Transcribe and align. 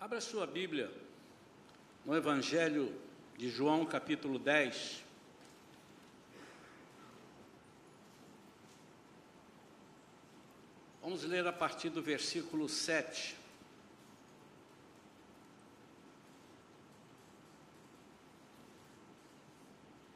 Abra 0.00 0.18
sua 0.18 0.46
Bíblia 0.46 0.90
no 2.06 2.16
Evangelho 2.16 2.98
de 3.36 3.50
João, 3.50 3.84
capítulo 3.84 4.38
10. 4.38 5.04
Vamos 11.02 11.22
ler 11.24 11.46
a 11.46 11.52
partir 11.52 11.90
do 11.90 12.00
versículo 12.00 12.66
7. 12.66 13.36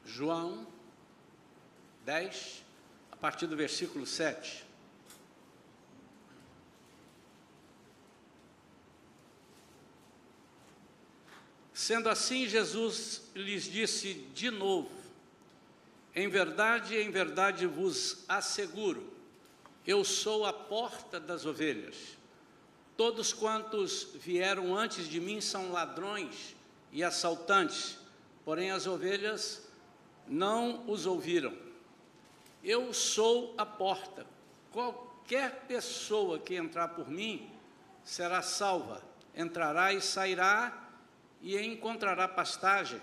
João 0.06 0.66
10, 2.06 2.64
a 3.12 3.16
partir 3.16 3.46
do 3.46 3.54
versículo 3.54 4.06
7. 4.06 4.63
Sendo 11.84 12.08
assim, 12.08 12.48
Jesus 12.48 13.20
lhes 13.34 13.64
disse 13.64 14.14
de 14.34 14.50
novo: 14.50 14.90
Em 16.14 16.30
verdade, 16.30 16.96
em 16.96 17.10
verdade 17.10 17.66
vos 17.66 18.24
asseguro, 18.26 19.12
eu 19.86 20.02
sou 20.02 20.46
a 20.46 20.52
porta 20.54 21.20
das 21.20 21.44
ovelhas. 21.44 22.16
Todos 22.96 23.34
quantos 23.34 24.08
vieram 24.14 24.74
antes 24.74 25.06
de 25.06 25.20
mim 25.20 25.42
são 25.42 25.72
ladrões 25.72 26.56
e 26.90 27.04
assaltantes, 27.04 27.98
porém 28.46 28.70
as 28.70 28.86
ovelhas 28.86 29.68
não 30.26 30.88
os 30.88 31.04
ouviram. 31.04 31.54
Eu 32.62 32.94
sou 32.94 33.54
a 33.58 33.66
porta. 33.66 34.26
Qualquer 34.72 35.66
pessoa 35.68 36.38
que 36.38 36.54
entrar 36.54 36.88
por 36.88 37.10
mim 37.10 37.46
será 38.02 38.40
salva, 38.40 39.02
entrará 39.36 39.92
e 39.92 40.00
sairá 40.00 40.83
e 41.44 41.60
encontrará 41.60 42.26
pastagem. 42.26 43.00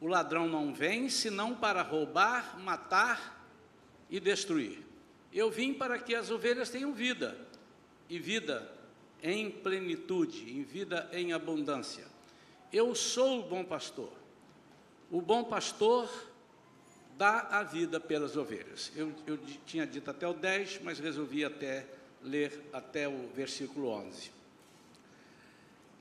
O 0.00 0.08
ladrão 0.08 0.48
não 0.48 0.74
vem 0.74 1.08
senão 1.08 1.54
para 1.54 1.80
roubar, 1.80 2.58
matar 2.58 3.46
e 4.10 4.18
destruir. 4.18 4.80
Eu 5.32 5.48
vim 5.48 5.72
para 5.72 5.96
que 5.98 6.12
as 6.14 6.28
ovelhas 6.28 6.68
tenham 6.68 6.92
vida, 6.92 7.38
e 8.10 8.18
vida 8.18 8.70
em 9.22 9.48
plenitude, 9.48 10.50
em 10.50 10.64
vida 10.64 11.08
em 11.12 11.32
abundância. 11.32 12.04
Eu 12.72 12.94
sou 12.96 13.40
o 13.40 13.42
bom 13.44 13.64
pastor. 13.64 14.12
O 15.08 15.22
bom 15.22 15.44
pastor 15.44 16.10
dá 17.16 17.42
a 17.42 17.62
vida 17.62 18.00
pelas 18.00 18.36
ovelhas. 18.36 18.90
Eu, 18.96 19.14
eu 19.24 19.38
tinha 19.64 19.86
dito 19.86 20.10
até 20.10 20.26
o 20.26 20.34
10, 20.34 20.80
mas 20.82 20.98
resolvi 20.98 21.44
até 21.44 21.86
ler 22.20 22.60
até 22.72 23.08
o 23.08 23.28
versículo 23.28 23.88
11. 23.88 24.41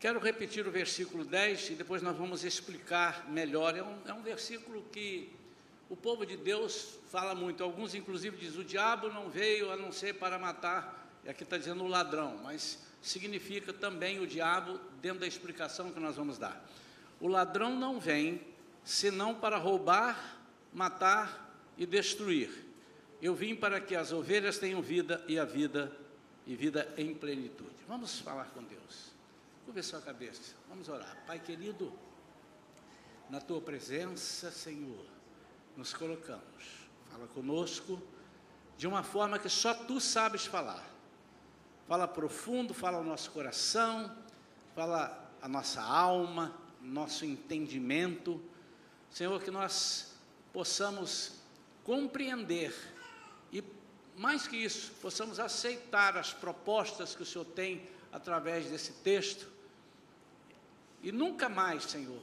Quero 0.01 0.19
repetir 0.19 0.65
o 0.65 0.71
versículo 0.71 1.23
10 1.23 1.69
e 1.69 1.75
depois 1.75 2.01
nós 2.01 2.17
vamos 2.17 2.43
explicar 2.43 3.29
melhor. 3.29 3.77
É 3.77 3.83
um, 3.83 3.99
é 4.07 4.11
um 4.11 4.23
versículo 4.23 4.83
que 4.91 5.31
o 5.87 5.95
povo 5.95 6.25
de 6.25 6.35
Deus 6.35 6.97
fala 7.11 7.35
muito. 7.35 7.63
Alguns, 7.63 7.93
inclusive, 7.93 8.35
dizem: 8.35 8.61
o 8.61 8.63
diabo 8.63 9.09
não 9.09 9.29
veio 9.29 9.69
a 9.71 9.77
não 9.77 9.91
ser 9.91 10.15
para 10.15 10.39
matar. 10.39 11.07
E 11.23 11.29
aqui 11.29 11.43
está 11.43 11.55
dizendo 11.55 11.83
o 11.83 11.87
ladrão, 11.87 12.39
mas 12.41 12.79
significa 12.99 13.71
também 13.71 14.19
o 14.19 14.25
diabo 14.25 14.79
dentro 14.99 15.19
da 15.19 15.27
explicação 15.27 15.91
que 15.91 15.99
nós 15.99 16.15
vamos 16.15 16.39
dar. 16.39 16.67
O 17.19 17.27
ladrão 17.27 17.75
não 17.75 17.99
vem 17.99 18.41
senão 18.83 19.35
para 19.35 19.57
roubar, 19.57 20.39
matar 20.73 21.55
e 21.77 21.85
destruir. 21.85 22.49
Eu 23.21 23.35
vim 23.35 23.55
para 23.55 23.79
que 23.79 23.95
as 23.95 24.11
ovelhas 24.11 24.57
tenham 24.57 24.81
vida 24.81 25.23
e 25.27 25.37
a 25.37 25.45
vida 25.45 25.95
e 26.47 26.55
vida 26.55 26.91
em 26.97 27.13
plenitude. 27.13 27.69
Vamos 27.87 28.19
falar 28.19 28.45
com 28.45 28.63
Deus. 28.63 29.10
Curva 29.71 29.83
sua 29.83 30.01
cabeça, 30.01 30.53
vamos 30.67 30.89
orar. 30.89 31.15
Pai 31.25 31.39
querido, 31.39 31.93
na 33.29 33.39
tua 33.39 33.61
presença, 33.61 34.51
Senhor, 34.51 35.05
nos 35.77 35.93
colocamos. 35.93 36.65
Fala 37.09 37.25
conosco 37.27 38.01
de 38.75 38.85
uma 38.85 39.01
forma 39.01 39.39
que 39.39 39.47
só 39.47 39.73
tu 39.73 40.01
sabes 40.01 40.45
falar. 40.45 40.85
Fala 41.87 42.05
profundo, 42.05 42.73
fala 42.73 42.97
ao 42.97 43.03
nosso 43.05 43.31
coração, 43.31 44.13
fala 44.75 45.31
a 45.41 45.47
nossa 45.47 45.81
alma, 45.81 46.53
nosso 46.81 47.23
entendimento. 47.23 48.43
Senhor, 49.09 49.41
que 49.41 49.51
nós 49.51 50.17
possamos 50.51 51.39
compreender 51.85 52.75
e, 53.53 53.63
mais 54.17 54.49
que 54.49 54.57
isso, 54.57 54.91
possamos 55.01 55.39
aceitar 55.39 56.17
as 56.17 56.33
propostas 56.33 57.15
que 57.15 57.23
o 57.23 57.25
Senhor 57.25 57.45
tem 57.45 57.87
através 58.11 58.69
desse 58.69 58.91
texto. 58.95 59.50
E 61.03 61.11
nunca 61.11 61.49
mais, 61.49 61.83
Senhor, 61.83 62.21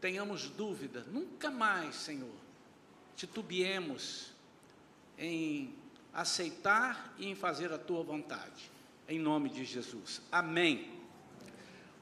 tenhamos 0.00 0.48
dúvida, 0.48 1.04
nunca 1.08 1.50
mais, 1.50 1.94
Senhor, 1.94 2.34
titubeemos 3.14 4.32
em 5.18 5.74
aceitar 6.12 7.14
e 7.18 7.28
em 7.28 7.34
fazer 7.34 7.72
a 7.72 7.78
tua 7.78 8.02
vontade. 8.02 8.70
Em 9.08 9.18
nome 9.18 9.48
de 9.50 9.64
Jesus. 9.64 10.22
Amém. 10.30 11.00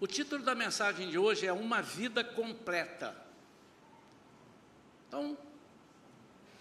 O 0.00 0.06
título 0.06 0.42
da 0.42 0.54
mensagem 0.54 1.10
de 1.10 1.18
hoje 1.18 1.46
é 1.46 1.52
Uma 1.52 1.82
Vida 1.82 2.22
Completa. 2.24 3.14
Então, 5.08 5.36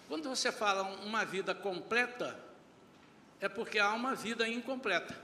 quando 0.08 0.28
você 0.28 0.50
fala 0.50 0.82
uma 1.04 1.24
vida 1.24 1.54
completa, 1.54 2.36
é 3.40 3.48
porque 3.48 3.78
há 3.78 3.92
uma 3.94 4.14
vida 4.14 4.46
incompleta. 4.48 5.16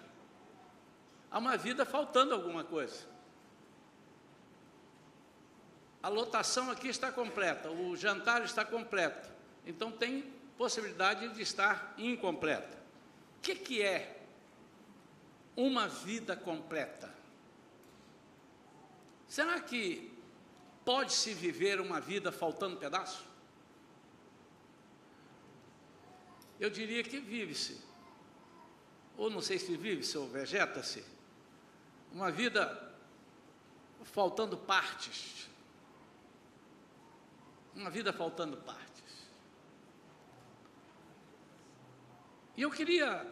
Há 1.28 1.38
uma 1.38 1.56
vida 1.56 1.84
faltando 1.84 2.32
alguma 2.32 2.62
coisa. 2.62 3.15
A 6.06 6.08
lotação 6.08 6.70
aqui 6.70 6.86
está 6.86 7.10
completa, 7.10 7.68
o 7.68 7.96
jantar 7.96 8.44
está 8.44 8.64
completo. 8.64 9.28
Então 9.66 9.90
tem 9.90 10.22
possibilidade 10.56 11.34
de 11.34 11.42
estar 11.42 11.94
incompleta. 11.98 12.78
O 13.38 13.40
que, 13.40 13.56
que 13.56 13.82
é 13.82 14.16
uma 15.56 15.88
vida 15.88 16.36
completa? 16.36 17.12
Será 19.26 19.58
que 19.58 20.16
pode-se 20.84 21.34
viver 21.34 21.80
uma 21.80 22.00
vida 22.00 22.30
faltando 22.30 22.76
pedaço? 22.76 23.26
Eu 26.60 26.70
diria 26.70 27.02
que 27.02 27.18
vive-se. 27.18 27.80
Ou 29.16 29.28
não 29.28 29.40
sei 29.40 29.58
se 29.58 29.76
vive-se 29.76 30.16
ou 30.16 30.28
vegeta-se. 30.28 31.04
Uma 32.12 32.30
vida 32.30 32.94
faltando 34.04 34.56
partes. 34.56 35.55
Uma 37.76 37.90
vida 37.90 38.12
faltando 38.12 38.56
partes. 38.56 39.04
E 42.56 42.62
eu 42.62 42.70
queria 42.70 43.30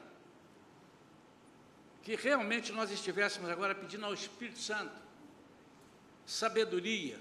que 2.03 2.15
realmente 2.15 2.71
nós 2.71 2.91
estivéssemos 2.91 3.49
agora 3.49 3.75
pedindo 3.75 4.05
ao 4.05 4.13
Espírito 4.13 4.59
Santo 4.59 5.03
sabedoria 6.27 7.19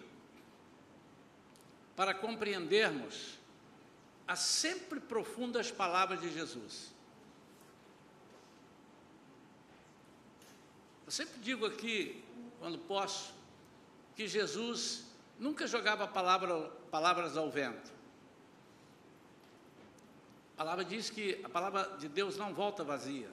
para 1.96 2.14
compreendermos 2.14 3.40
as 4.28 4.40
sempre 4.40 5.00
profundas 5.00 5.72
palavras 5.72 6.22
de 6.22 6.32
Jesus. 6.32 6.92
Eu 11.06 11.12
sempre 11.12 11.40
digo 11.40 11.66
aqui, 11.66 12.24
quando 12.60 12.78
posso, 12.80 13.34
que 14.16 14.28
Jesus 14.28 15.06
nunca 15.38 15.68
jogava 15.68 16.08
palavra, 16.08 16.72
palavras 16.94 17.36
ao 17.36 17.50
vento. 17.50 17.92
A 20.54 20.58
palavra 20.58 20.86
diz 20.86 21.10
que 21.10 21.42
a 21.44 21.50
palavra 21.50 21.98
de 21.98 22.08
Deus 22.08 22.38
não 22.38 22.54
volta 22.54 22.84
vazia. 22.84 23.32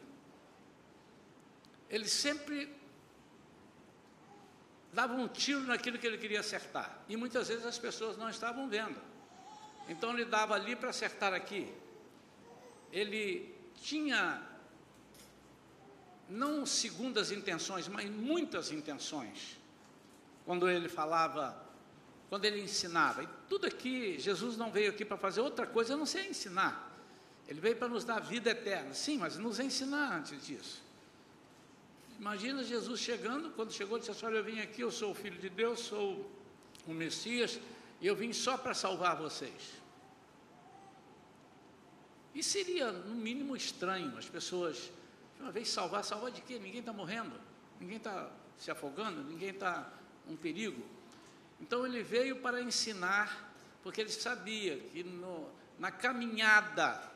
Ele 1.90 2.08
sempre 2.08 2.75
dava 4.94 5.12
um 5.12 5.29
tiro 5.29 5.61
naquilo 5.64 5.99
que 5.99 6.06
ele 6.06 6.17
queria 6.17 6.40
acertar. 6.40 7.02
E 7.06 7.19
muitas 7.19 7.49
vezes 7.49 7.67
as 7.67 7.79
pessoas 7.79 8.17
não 8.17 8.31
estavam 8.31 8.67
vendo. 8.67 8.99
Então 9.90 10.14
ele 10.14 10.25
dava 10.25 10.55
ali 10.55 10.75
para 10.75 10.88
acertar 10.88 11.35
aqui. 11.35 11.70
Ele 12.90 13.55
tinha 13.82 14.43
não 16.31 16.64
segundas 16.64 17.31
intenções, 17.31 17.87
mas 17.88 18.08
muitas 18.08 18.73
intenções. 18.73 19.58
Quando 20.46 20.67
ele 20.67 20.88
falava, 20.88 21.69
quando 22.31 22.44
ele 22.44 22.62
ensinava. 22.62 23.25
E 23.25 23.29
tudo 23.49 23.67
aqui, 23.67 24.19
Jesus 24.19 24.56
não 24.56 24.71
veio 24.71 24.91
aqui 24.91 25.05
para 25.05 25.17
fazer 25.17 25.41
outra 25.41 25.67
coisa, 25.67 25.93
eu 25.93 25.99
não 25.99 26.06
sei 26.06 26.29
ensinar. 26.29 26.88
Ele 27.49 27.61
veio 27.61 27.75
para 27.75 27.88
nos 27.88 28.05
dar 28.05 28.21
vida 28.21 28.50
eterna. 28.50 28.94
Sim, 28.94 29.19
mas 29.19 29.37
nos 29.37 29.59
ensinar 29.59 30.19
antes 30.19 30.47
disso. 30.47 30.81
Imagina 32.21 32.62
Jesus 32.62 33.00
chegando, 33.00 33.50
quando 33.50 33.73
chegou, 33.73 33.99
disse 33.99 34.12
assim, 34.12 34.27
olha, 34.27 34.37
eu 34.37 34.44
vim 34.44 34.61
aqui, 34.61 34.81
eu 34.81 34.93
sou 34.93 35.11
o 35.11 35.15
Filho 35.15 35.41
de 35.41 35.50
Deus, 35.50 35.81
sou 35.81 36.31
o 36.87 36.94
Messias, 36.94 37.59
e 38.00 38.06
eu 38.06 38.15
vim 38.15 38.33
só 38.33 38.56
para 38.56 38.75
salvar 38.75 39.17
vocês. 39.17 39.81
E 42.33 42.43
seria, 42.44 42.93
no 42.93 43.17
mínimo, 43.17 43.56
estranho 43.56 44.17
as 44.17 44.29
pessoas, 44.29 44.93
uma 45.41 45.50
vez 45.50 45.69
salvar, 45.69 46.05
salvar 46.05 46.31
de 46.31 46.41
quê? 46.43 46.61
Ninguém 46.61 46.79
está 46.79 46.93
morrendo. 46.93 47.33
ninguém 47.81 47.97
está 47.97 48.31
se 48.56 48.71
afogando, 48.71 49.25
ninguém 49.25 49.50
está 49.50 49.91
um 50.29 50.37
perigo. 50.37 51.00
Então 51.61 51.85
ele 51.87 52.03
veio 52.03 52.37
para 52.37 52.62
ensinar, 52.62 53.53
porque 53.83 54.01
ele 54.01 54.11
sabia 54.11 54.79
que 54.79 55.05
no, 55.05 55.49
na 55.79 55.91
caminhada, 55.91 57.11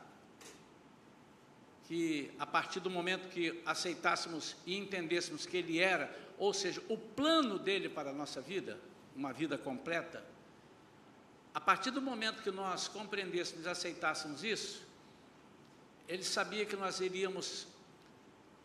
que 1.87 2.31
a 2.39 2.45
partir 2.45 2.79
do 2.79 2.89
momento 2.89 3.29
que 3.29 3.61
aceitássemos 3.65 4.55
e 4.65 4.75
entendêssemos 4.77 5.45
que 5.45 5.57
ele 5.57 5.79
era, 5.79 6.13
ou 6.37 6.53
seja, 6.53 6.81
o 6.89 6.97
plano 6.97 7.57
dele 7.57 7.89
para 7.89 8.09
a 8.09 8.13
nossa 8.13 8.41
vida, 8.41 8.79
uma 9.15 9.31
vida 9.31 9.57
completa, 9.57 10.23
a 11.53 11.59
partir 11.61 11.91
do 11.91 12.01
momento 12.01 12.43
que 12.43 12.51
nós 12.51 12.87
compreendêssemos 12.87 13.65
e 13.65 13.69
aceitássemos 13.69 14.43
isso, 14.43 14.85
ele 16.07 16.23
sabia 16.23 16.65
que 16.65 16.75
nós 16.75 16.99
iríamos 16.99 17.67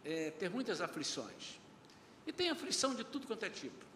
é, 0.05 0.31
ter 0.32 0.50
muitas 0.50 0.81
aflições. 0.81 1.59
E 2.27 2.32
tem 2.32 2.50
aflição 2.50 2.94
de 2.94 3.05
tudo 3.05 3.27
quanto 3.27 3.44
é 3.44 3.50
tipo. 3.50 3.89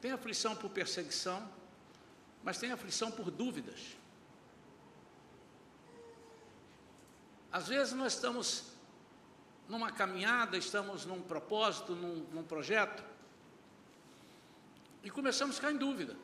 Tem 0.00 0.12
aflição 0.12 0.56
por 0.56 0.70
perseguição, 0.70 1.46
mas 2.42 2.58
tem 2.58 2.72
aflição 2.72 3.10
por 3.10 3.30
dúvidas. 3.30 3.96
Às 7.52 7.68
vezes 7.68 7.92
nós 7.92 8.14
estamos 8.14 8.64
numa 9.68 9.92
caminhada, 9.92 10.56
estamos 10.56 11.04
num 11.04 11.20
propósito, 11.20 11.94
num, 11.94 12.26
num 12.32 12.42
projeto, 12.42 13.04
e 15.02 15.10
começamos 15.10 15.56
a 15.56 15.60
ficar 15.60 15.72
em 15.72 15.76
dúvida. 15.76 16.16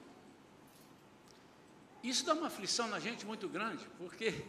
Isso 2.02 2.25
dá 2.25 2.34
uma 2.34 2.46
aflição 2.46 2.88
na 2.88 3.00
gente 3.00 3.26
muito 3.26 3.49
grande, 3.49 3.84
porque 3.99 4.44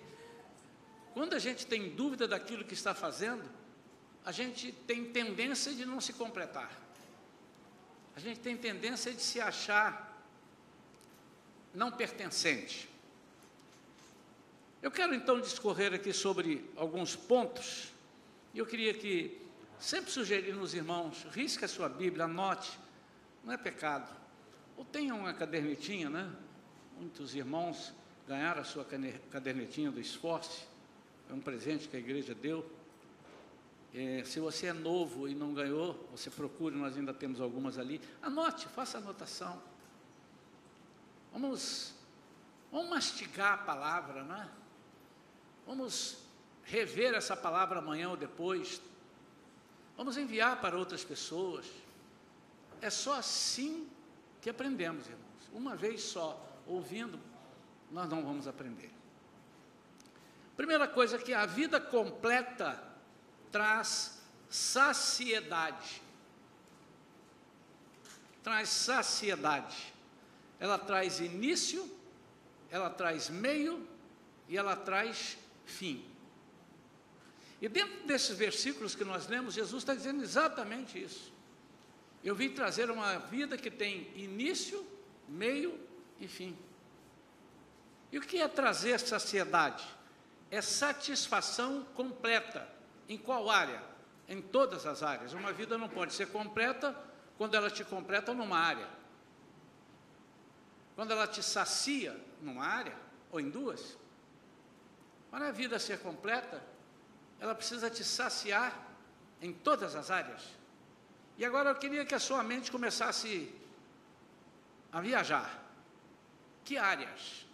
quando 1.14 1.34
a 1.34 1.40
gente 1.40 1.66
tem 1.66 1.90
dúvida 1.96 2.28
daquilo 2.28 2.64
que 2.64 2.74
está 2.74 2.94
fazendo, 2.94 3.44
a 4.24 4.32
gente 4.32 4.72
tem 4.72 5.12
tendência 5.12 5.74
de 5.74 5.86
não 5.86 6.00
se 6.00 6.14
completar. 6.14 6.87
A 8.18 8.20
gente 8.20 8.40
tem 8.40 8.58
tendência 8.58 9.14
de 9.14 9.22
se 9.22 9.40
achar 9.40 10.26
não 11.72 11.92
pertencente. 11.92 12.90
Eu 14.82 14.90
quero 14.90 15.14
então 15.14 15.40
discorrer 15.40 15.94
aqui 15.94 16.12
sobre 16.12 16.68
alguns 16.76 17.16
pontos, 17.16 17.94
e 18.56 18.58
eu 18.58 18.66
queria 18.66 18.92
que, 18.92 19.40
sempre 19.80 20.10
sugerir 20.10 20.54
nos 20.54 20.74
irmãos, 20.74 21.28
risque 21.30 21.64
a 21.64 21.68
sua 21.68 21.88
Bíblia, 21.88 22.26
anote, 22.26 22.80
não 23.44 23.54
é 23.54 23.58
pecado. 23.58 24.12
Ou 24.76 24.84
tenha 24.84 25.14
uma 25.14 25.32
cadernetinha, 25.32 26.10
né? 26.10 26.28
Muitos 26.98 27.36
irmãos 27.36 27.94
ganharam 28.28 28.62
a 28.62 28.64
sua 28.64 28.84
cadernetinha 29.30 29.92
do 29.92 30.02
esforço, 30.02 30.68
é 31.30 31.34
um 31.34 31.40
presente 31.40 31.88
que 31.88 31.96
a 31.96 32.00
igreja 32.00 32.34
deu. 32.34 32.68
É, 33.94 34.24
se 34.26 34.40
você 34.40 34.68
é 34.68 34.74
novo 34.74 35.28
e 35.28 35.34
não 35.34 35.54
ganhou, 35.54 36.08
você 36.12 36.30
procure, 36.30 36.76
nós 36.76 36.98
ainda 36.98 37.14
temos 37.14 37.40
algumas 37.42 37.78
ali. 37.78 38.02
Anote, 38.22 38.68
faça 38.68 38.98
anotação. 38.98 39.62
Vamos, 41.32 41.94
vamos 42.72 42.90
mastigar 42.90 43.54
a 43.54 43.58
palavra, 43.58 44.24
né? 44.24 44.50
Vamos 45.66 46.18
rever 46.64 47.14
essa 47.14 47.36
palavra 47.36 47.80
amanhã 47.80 48.10
ou 48.10 48.18
depois. 48.18 48.82
Vamos 49.96 50.18
enviar 50.18 50.62
para 50.62 50.78
outras 50.78 51.04
pessoas. 51.04 51.66
É 52.82 52.90
só 52.90 53.16
assim 53.16 53.88
que 54.42 54.50
aprendemos, 54.50 55.08
irmãos. 55.08 55.50
Uma 55.52 55.76
vez 55.76 56.02
só, 56.04 56.40
ouvindo, 56.68 57.20
nós 57.92 58.10
não 58.10 58.24
vamos 58.24 58.48
aprender. 58.48 58.92
Primeira 60.56 60.88
coisa 60.88 61.18
que 61.18 61.34
a 61.34 61.46
vida 61.46 61.80
completa 61.80 62.87
traz 63.52 64.22
saciedade. 64.50 66.02
Traz 68.44 68.70
saciedade. 68.70 69.94
Ela 70.60 70.78
traz 70.78 71.20
início, 71.20 71.90
ela 72.70 72.90
traz 72.90 73.30
meio 73.30 73.88
e 74.48 74.58
ela 74.58 74.76
traz 74.76 75.38
fim. 75.66 76.04
E 77.62 77.68
dentro 77.68 78.06
desses 78.06 78.38
versículos 78.38 78.96
que 78.96 79.04
nós 79.04 79.28
lemos, 79.28 79.54
Jesus 79.54 79.82
está 79.84 79.94
dizendo 79.94 80.24
exatamente 80.24 81.02
isso. 81.02 81.34
Eu 82.24 82.36
vim 82.36 82.50
trazer 82.50 82.90
uma 82.92 83.18
vida 83.18 83.58
que 83.58 83.72
tem 83.72 84.12
início, 84.16 84.86
meio 85.28 85.80
e 86.20 86.28
fim. 86.28 86.58
E 88.12 88.18
o 88.18 88.22
que 88.22 88.40
é 88.40 88.48
trazer 88.48 89.00
saciedade? 89.00 89.84
É 90.50 90.62
satisfação 90.62 91.84
completa. 91.94 92.77
Em 93.08 93.18
qual 93.18 93.50
área? 93.50 93.82
Em 94.28 94.42
todas 94.42 94.86
as 94.86 95.04
áreas. 95.04 95.34
Uma 95.34 95.54
vida 95.54 95.78
não 95.78 95.88
pode 95.88 96.14
ser 96.14 96.28
completa 96.28 96.96
quando 97.38 97.56
ela 97.56 97.70
te 97.70 97.84
completa 97.84 98.34
numa 98.34 98.58
área. 98.58 98.88
Quando 100.96 101.12
ela 101.12 101.28
te 101.28 101.42
sacia 101.44 102.20
numa 102.42 102.66
área, 102.66 102.96
ou 103.32 103.40
em 103.40 103.50
duas. 103.50 103.98
Para 105.30 105.50
a 105.50 105.52
vida 105.52 105.78
ser 105.80 106.00
completa, 106.00 106.64
ela 107.40 107.54
precisa 107.54 107.90
te 107.90 108.04
saciar 108.04 108.74
em 109.42 109.54
todas 109.54 109.96
as 109.96 110.10
áreas. 110.10 110.44
E 111.38 111.46
agora 111.46 111.70
eu 111.70 111.76
queria 111.76 112.06
que 112.06 112.16
a 112.16 112.20
sua 112.20 112.44
mente 112.44 112.72
começasse 112.72 113.54
a 114.92 115.00
viajar. 115.00 115.64
Que 116.64 116.78
áreas? 116.78 117.47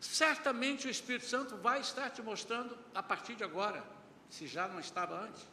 Certamente 0.00 0.86
o 0.86 0.90
Espírito 0.90 1.26
Santo 1.26 1.58
vai 1.58 1.80
estar 1.80 2.08
te 2.08 2.22
mostrando 2.22 2.76
a 2.94 3.02
partir 3.02 3.34
de 3.34 3.44
agora, 3.44 3.84
se 4.30 4.46
já 4.46 4.66
não 4.66 4.80
estava 4.80 5.20
antes. 5.20 5.46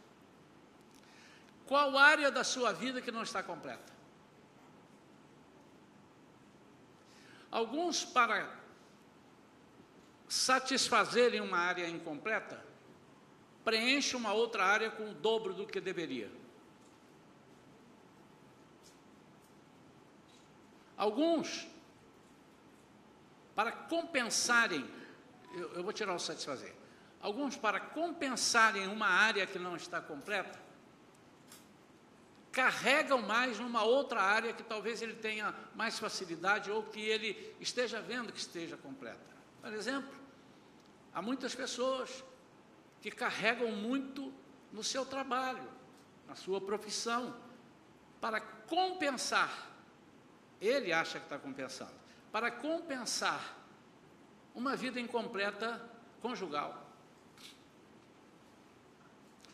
Qual 1.65 1.97
área 1.97 2.31
da 2.31 2.45
sua 2.45 2.71
vida 2.71 3.01
que 3.01 3.11
não 3.11 3.23
está 3.23 3.43
completa? 3.43 3.93
Alguns, 7.51 8.05
para 8.05 8.49
satisfazerem 10.29 11.41
uma 11.41 11.57
área 11.57 11.87
incompleta, 11.89 12.63
preenchem 13.65 14.17
uma 14.17 14.31
outra 14.31 14.63
área 14.63 14.89
com 14.89 15.11
o 15.11 15.13
dobro 15.13 15.53
do 15.53 15.67
que 15.67 15.81
deveria. 15.81 16.31
Alguns 20.95 21.67
para 23.57 23.71
compensarem, 23.71 24.87
eu, 25.55 25.73
eu 25.73 25.83
vou 25.83 25.91
tirar 25.91 26.13
o 26.13 26.19
satisfazer, 26.19 26.75
alguns 27.19 27.57
para 27.57 27.79
compensarem 27.79 28.87
uma 28.87 29.07
área 29.07 29.47
que 29.47 29.57
não 29.57 29.75
está 29.75 29.99
completa, 29.99 30.59
carregam 32.51 33.19
mais 33.23 33.57
numa 33.57 33.81
outra 33.81 34.21
área 34.21 34.53
que 34.53 34.61
talvez 34.61 35.01
ele 35.01 35.15
tenha 35.15 35.55
mais 35.73 35.97
facilidade 35.97 36.69
ou 36.69 36.83
que 36.83 36.99
ele 36.99 37.55
esteja 37.59 37.99
vendo 37.99 38.31
que 38.31 38.37
esteja 38.37 38.77
completa. 38.77 39.35
Por 39.59 39.73
exemplo, 39.73 40.13
há 41.11 41.19
muitas 41.19 41.55
pessoas 41.55 42.23
que 43.01 43.09
carregam 43.09 43.71
muito 43.71 44.31
no 44.71 44.83
seu 44.83 45.03
trabalho, 45.03 45.67
na 46.27 46.35
sua 46.35 46.61
profissão, 46.61 47.35
para 48.21 48.39
compensar. 48.39 49.67
Ele 50.61 50.93
acha 50.93 51.17
que 51.17 51.25
está 51.25 51.39
compensando 51.39 52.06
para 52.37 52.51
compensar 52.51 53.57
uma 54.53 54.75
vida 54.75 54.99
incompleta 54.99 55.83
conjugal. 56.21 56.87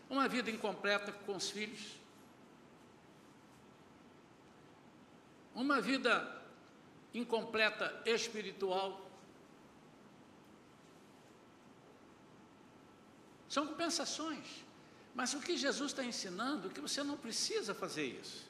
Uma 0.10 0.28
vida 0.28 0.52
incompleta 0.52 1.14
com 1.14 1.38
os 1.38 1.50
filhos. 1.50 1.96
Uma 5.56 5.80
vida 5.80 6.44
incompleta 7.14 8.02
espiritual. 8.06 9.10
São 13.48 13.66
compensações. 13.66 14.66
Mas 15.16 15.34
o 15.34 15.40
que 15.40 15.56
Jesus 15.56 15.92
está 15.92 16.04
ensinando 16.04 16.68
é 16.68 16.74
que 16.74 16.82
você 16.82 17.02
não 17.02 17.16
precisa 17.16 17.74
fazer 17.74 18.08
isso. 18.08 18.46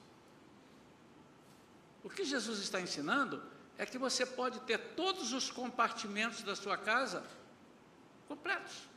O 2.03 2.09
que 2.09 2.25
Jesus 2.25 2.57
está 2.57 2.81
ensinando 2.81 3.52
é 3.77 3.85
que 3.85 3.97
você 3.97 4.25
pode 4.25 4.59
ter 4.61 4.77
todos 4.95 5.33
os 5.33 5.49
compartimentos 5.49 6.43
da 6.43 6.55
sua 6.55 6.77
casa 6.77 7.23
completos. 8.27 8.87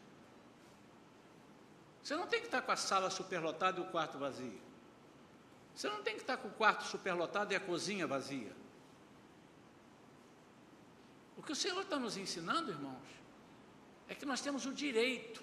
Você 2.02 2.14
não 2.14 2.26
tem 2.26 2.40
que 2.40 2.47
estar 2.47 2.62
com 2.62 2.73
a 2.73 2.76
sala 2.76 3.11
superlotada 3.11 3.80
e 3.80 3.83
o 3.83 3.87
quarto 3.87 4.18
vazio. 4.18 4.61
Você 5.75 5.88
não 5.88 6.02
tem 6.02 6.14
que 6.14 6.21
estar 6.21 6.37
com 6.37 6.49
o 6.49 6.52
quarto 6.52 6.85
superlotado 6.85 7.52
e 7.52 7.56
a 7.56 7.61
cozinha 7.61 8.06
vazia. 8.06 8.52
O 11.37 11.42
que 11.42 11.52
o 11.52 11.56
Senhor 11.56 11.83
está 11.83 11.99
nos 11.99 12.16
ensinando, 12.16 12.71
irmãos, 12.71 13.09
é 14.09 14.14
que 14.14 14.25
nós 14.25 14.40
temos 14.40 14.64
o 14.64 14.73
direito, 14.73 15.42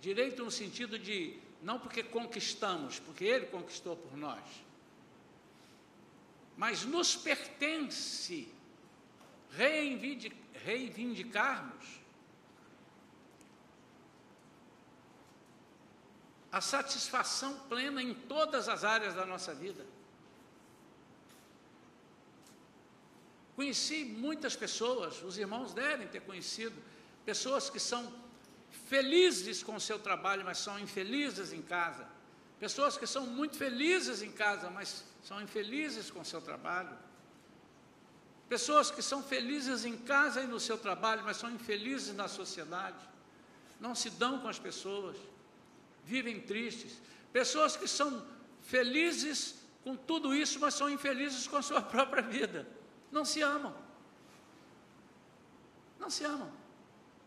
direito 0.00 0.44
no 0.44 0.50
sentido 0.50 0.98
de 0.98 1.38
não 1.62 1.78
porque 1.78 2.02
conquistamos, 2.02 2.98
porque 2.98 3.24
Ele 3.24 3.46
conquistou 3.46 3.96
por 3.96 4.16
nós 4.16 4.42
mas 6.62 6.84
nos 6.84 7.16
pertence 7.16 8.48
reivindicarmos 9.50 11.84
a 16.52 16.60
satisfação 16.60 17.58
plena 17.68 18.00
em 18.00 18.14
todas 18.14 18.68
as 18.68 18.84
áreas 18.84 19.12
da 19.12 19.26
nossa 19.26 19.52
vida. 19.52 19.84
Conheci 23.56 24.04
muitas 24.04 24.54
pessoas, 24.54 25.20
os 25.20 25.36
irmãos 25.36 25.74
devem 25.74 26.06
ter 26.06 26.20
conhecido, 26.20 26.80
pessoas 27.24 27.68
que 27.68 27.80
são 27.80 28.14
felizes 28.86 29.64
com 29.64 29.74
o 29.74 29.80
seu 29.80 29.98
trabalho, 29.98 30.44
mas 30.44 30.58
são 30.58 30.78
infelizes 30.78 31.52
em 31.52 31.60
casa. 31.60 32.06
Pessoas 32.62 32.96
que 32.96 33.08
são 33.08 33.26
muito 33.26 33.56
felizes 33.56 34.22
em 34.22 34.30
casa, 34.30 34.70
mas 34.70 35.04
são 35.24 35.42
infelizes 35.42 36.12
com 36.12 36.20
o 36.20 36.24
seu 36.24 36.40
trabalho. 36.40 36.96
Pessoas 38.48 38.88
que 38.88 39.02
são 39.02 39.20
felizes 39.20 39.84
em 39.84 39.96
casa 39.96 40.42
e 40.42 40.46
no 40.46 40.60
seu 40.60 40.78
trabalho, 40.78 41.24
mas 41.24 41.38
são 41.38 41.50
infelizes 41.50 42.14
na 42.14 42.28
sociedade. 42.28 43.02
Não 43.80 43.96
se 43.96 44.10
dão 44.10 44.38
com 44.38 44.46
as 44.46 44.60
pessoas 44.60 45.16
vivem 46.04 46.40
tristes. 46.40 47.02
Pessoas 47.32 47.76
que 47.76 47.88
são 47.88 48.24
felizes 48.60 49.56
com 49.82 49.96
tudo 49.96 50.32
isso, 50.32 50.60
mas 50.60 50.74
são 50.74 50.88
infelizes 50.88 51.48
com 51.48 51.56
a 51.56 51.62
sua 51.62 51.82
própria 51.94 52.22
vida. 52.22 52.64
Não 53.10 53.24
se 53.24 53.42
amam. 53.42 53.74
Não 55.98 56.08
se 56.08 56.22
amam. 56.22 56.52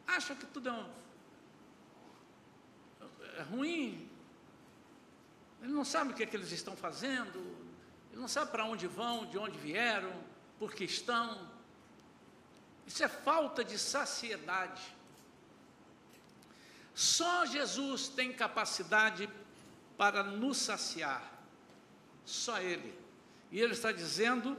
Acham 0.07 0.33
que 0.37 0.45
tudo 0.45 0.69
é, 0.69 0.71
um, 0.71 0.89
é 3.37 3.41
ruim. 3.41 4.04
Ele 5.61 5.73
não 5.73 5.85
sabe 5.85 6.11
o 6.11 6.15
que, 6.15 6.23
é 6.23 6.25
que 6.25 6.35
eles 6.35 6.51
estão 6.51 6.75
fazendo. 6.75 7.39
Ele 8.11 8.21
não 8.21 8.27
sabe 8.27 8.51
para 8.51 8.65
onde 8.65 8.87
vão, 8.87 9.25
de 9.25 9.37
onde 9.37 9.57
vieram, 9.57 10.13
por 10.57 10.73
que 10.73 10.83
estão. 10.83 11.49
Isso 12.87 13.03
é 13.03 13.07
falta 13.07 13.63
de 13.63 13.77
saciedade. 13.77 14.81
Só 16.93 17.45
Jesus 17.45 18.07
tem 18.07 18.31
capacidade 18.31 19.29
para 19.97 20.23
nos 20.23 20.57
saciar. 20.57 21.29
Só 22.23 22.59
Ele. 22.59 22.97
E 23.51 23.59
Ele 23.59 23.73
está 23.73 23.91
dizendo 23.91 24.57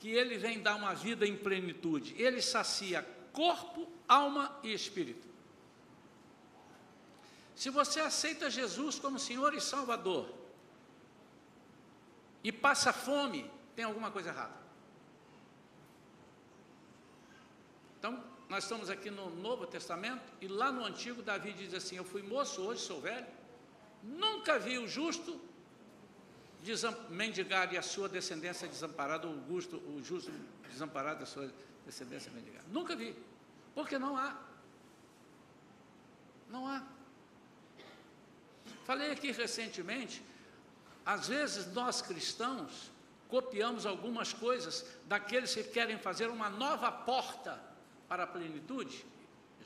que 0.00 0.08
Ele 0.08 0.36
vem 0.36 0.60
dar 0.60 0.74
uma 0.74 0.94
vida 0.94 1.26
em 1.26 1.36
plenitude. 1.36 2.14
Ele 2.20 2.42
sacia 2.42 3.06
corpo, 3.32 3.88
alma 4.08 4.58
e 4.62 4.72
espírito. 4.72 5.29
Se 7.60 7.68
você 7.68 8.00
aceita 8.00 8.48
Jesus 8.48 8.98
como 8.98 9.18
Senhor 9.18 9.52
e 9.52 9.60
Salvador 9.60 10.26
e 12.42 12.50
passa 12.50 12.90
fome, 12.90 13.50
tem 13.76 13.84
alguma 13.84 14.10
coisa 14.10 14.30
errada. 14.30 14.54
Então, 17.98 18.24
nós 18.48 18.64
estamos 18.64 18.88
aqui 18.88 19.10
no 19.10 19.28
Novo 19.28 19.66
Testamento 19.66 20.22
e 20.40 20.48
lá 20.48 20.72
no 20.72 20.86
Antigo 20.86 21.22
Davi 21.22 21.52
diz 21.52 21.74
assim: 21.74 21.96
Eu 21.96 22.04
fui 22.12 22.22
moço, 22.22 22.62
hoje 22.62 22.80
sou 22.80 22.98
velho, 22.98 23.26
nunca 24.02 24.58
vi 24.58 24.78
o 24.78 24.88
justo 24.88 25.38
mendigar 27.10 27.74
e 27.74 27.76
a 27.76 27.82
sua 27.82 28.08
descendência 28.08 28.66
desamparada, 28.66 29.28
o, 29.28 29.46
justo, 29.46 29.76
o 29.76 30.02
justo 30.02 30.32
desamparado 30.70 31.20
e 31.20 31.24
a 31.24 31.26
sua 31.26 31.52
descendência 31.84 32.32
mendigar. 32.32 32.62
Nunca 32.68 32.96
vi, 32.96 33.14
porque 33.74 33.98
não 33.98 34.16
há. 34.16 34.34
Não 36.48 36.66
há. 36.66 36.99
Falei 38.84 39.10
aqui 39.12 39.30
recentemente, 39.30 40.22
às 41.04 41.28
vezes 41.28 41.72
nós 41.72 42.02
cristãos 42.02 42.90
copiamos 43.28 43.86
algumas 43.86 44.32
coisas 44.32 44.84
daqueles 45.06 45.54
que 45.54 45.62
querem 45.64 45.98
fazer 45.98 46.28
uma 46.28 46.50
nova 46.50 46.90
porta 46.90 47.60
para 48.08 48.24
a 48.24 48.26
plenitude, 48.26 49.06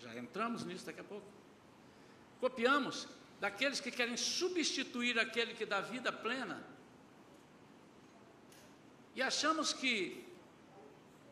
já 0.03 0.15
entramos 0.17 0.65
nisso 0.65 0.85
daqui 0.85 1.01
a 1.01 1.05
pouco. 1.05 1.27
Copiamos 2.41 3.09
daqueles 3.41 3.81
que 3.81 3.91
querem 3.91 4.17
substituir 4.17 5.19
aquele 5.19 5.55
que 5.55 5.65
dá 5.65 5.81
vida 5.81 6.13
plena. 6.13 6.63
E 9.15 9.23
achamos 9.23 9.73
que 9.73 10.27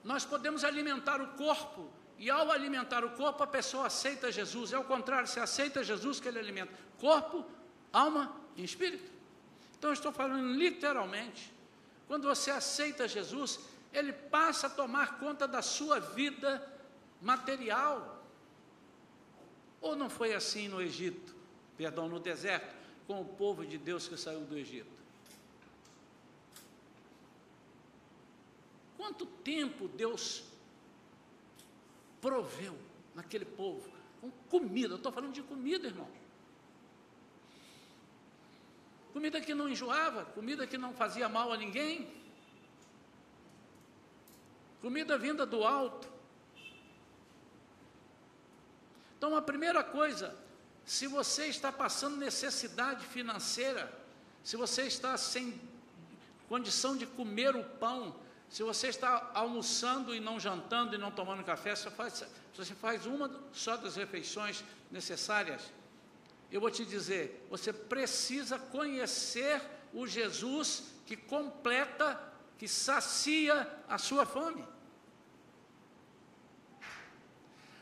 nós 0.03 0.25
podemos 0.25 0.65
alimentar 0.65 1.21
o 1.21 1.29
corpo, 1.37 1.91
e 2.19 2.31
ao 2.31 2.51
alimentar 2.51 3.05
o 3.05 3.11
corpo, 3.11 3.43
a 3.43 3.47
pessoa 3.47 3.87
aceita 3.87 4.31
Jesus. 4.31 4.73
É 4.73 4.79
o 4.79 4.85
contrário, 4.85 5.27
se 5.27 5.41
aceita 5.41 5.83
Jesus 5.83 6.21
que 6.21 6.29
ele 6.29 6.39
alimenta 6.39 6.73
corpo, 6.99 7.45
alma 7.93 8.35
e 8.57 8.65
espírito. 8.65 9.11
Então, 9.79 9.91
eu 9.91 9.95
estou 9.95 10.13
falando 10.13 10.55
literalmente. 10.55 11.53
Quando 12.07 12.29
você 12.29 12.51
aceita 12.51 13.09
Jesus, 13.09 13.61
ele 13.93 14.13
passa 14.13 14.67
a 14.67 14.71
tomar 14.71 15.19
conta 15.19 15.47
da 15.47 15.61
sua 15.61 16.01
vida 16.01 16.67
material. 17.21 18.25
Ou 19.81 19.97
não 19.97 20.09
foi 20.09 20.35
assim 20.35 20.69
no 20.69 20.81
Egito, 20.81 21.35
perdão, 21.77 22.09
no 22.09 22.21
deserto, 22.21 22.75
com 23.07 23.21
o 23.21 23.25
povo 23.25 23.67
de 23.67 23.77
Deus 23.77 24.07
que 24.07 24.17
saiu 24.17 24.41
do 24.41 24.57
Egito? 24.57 25.03
Quanto 28.97 29.27
tempo 29.27 29.89
Deus 29.89 30.45
proveu 32.21 32.79
naquele 33.17 33.45
povo 33.45 33.91
com 34.21 34.31
comida? 34.49 34.95
Eu 34.95 34.99
estou 34.99 35.11
falando 35.11 35.33
de 35.33 35.43
comida, 35.43 35.89
irmão. 35.89 36.09
Comida 39.13 39.41
que 39.41 39.55
não 39.55 39.69
enjoava, 39.69 40.25
comida 40.27 40.67
que 40.67 40.79
não 40.79 40.95
fazia 40.95 41.29
mal 41.29 41.53
a 41.53 41.57
ninguém, 41.57 42.11
comida 44.81 45.19
vinda 45.19 45.45
do 45.45 45.65
alto. 45.65 46.09
Então, 49.19 49.37
a 49.37 49.43
primeira 49.43 49.85
coisa, 49.85 50.37
se 50.85 51.07
você 51.07 51.47
está 51.47 51.71
passando 51.71 52.17
necessidade 52.17 53.07
financeira, 53.07 53.93
se 54.43 54.57
você 54.57 54.83
está 54.83 55.17
sem 55.17 55.61
condição 56.49 56.97
de 56.97 57.07
comer 57.07 57.55
o 57.55 57.63
pão, 57.63 58.17
se 58.49 58.63
você 58.63 58.89
está 58.89 59.31
almoçando 59.33 60.15
e 60.15 60.21
não 60.21 60.41
jantando 60.41 60.95
e 60.95 60.99
não 60.99 61.11
tomando 61.11 61.45
café, 61.45 61.77
se 61.77 61.89
faz, 61.91 62.25
você 62.55 62.75
faz 62.75 63.07
uma 63.07 63.31
só 63.53 63.77
das 63.77 63.97
refeições 63.97 64.65
necessárias, 64.91 65.63
eu 66.53 66.61
vou 66.61 66.71
te 66.71 66.85
dizer, 66.85 67.47
você 67.49 67.73
precisa 67.73 68.59
conhecer 68.59 69.63
o 69.93 70.07
Jesus 70.07 70.85
que 71.07 71.17
completa, 71.17 72.21
que 72.59 72.69
sacia 72.69 73.69
a 73.89 73.97
sua 73.97 74.27
fome. 74.27 74.63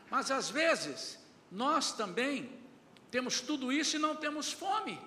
Mas 0.09 0.31
às 0.31 0.49
vezes, 0.49 1.19
nós 1.51 1.91
também 1.91 2.59
temos 3.09 3.41
tudo 3.41 3.73
isso 3.73 3.97
e 3.97 3.99
não 3.99 4.15
temos 4.15 4.53
fome. 4.53 4.99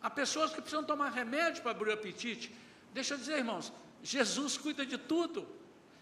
Há 0.00 0.10
pessoas 0.10 0.52
que 0.52 0.60
precisam 0.60 0.84
tomar 0.84 1.10
remédio 1.10 1.62
para 1.62 1.72
abrir 1.72 1.90
o 1.90 1.94
apetite. 1.94 2.54
Deixa 2.92 3.14
eu 3.14 3.18
dizer, 3.18 3.38
irmãos, 3.38 3.72
Jesus 4.02 4.56
cuida 4.56 4.86
de 4.86 4.98
tudo. 4.98 5.48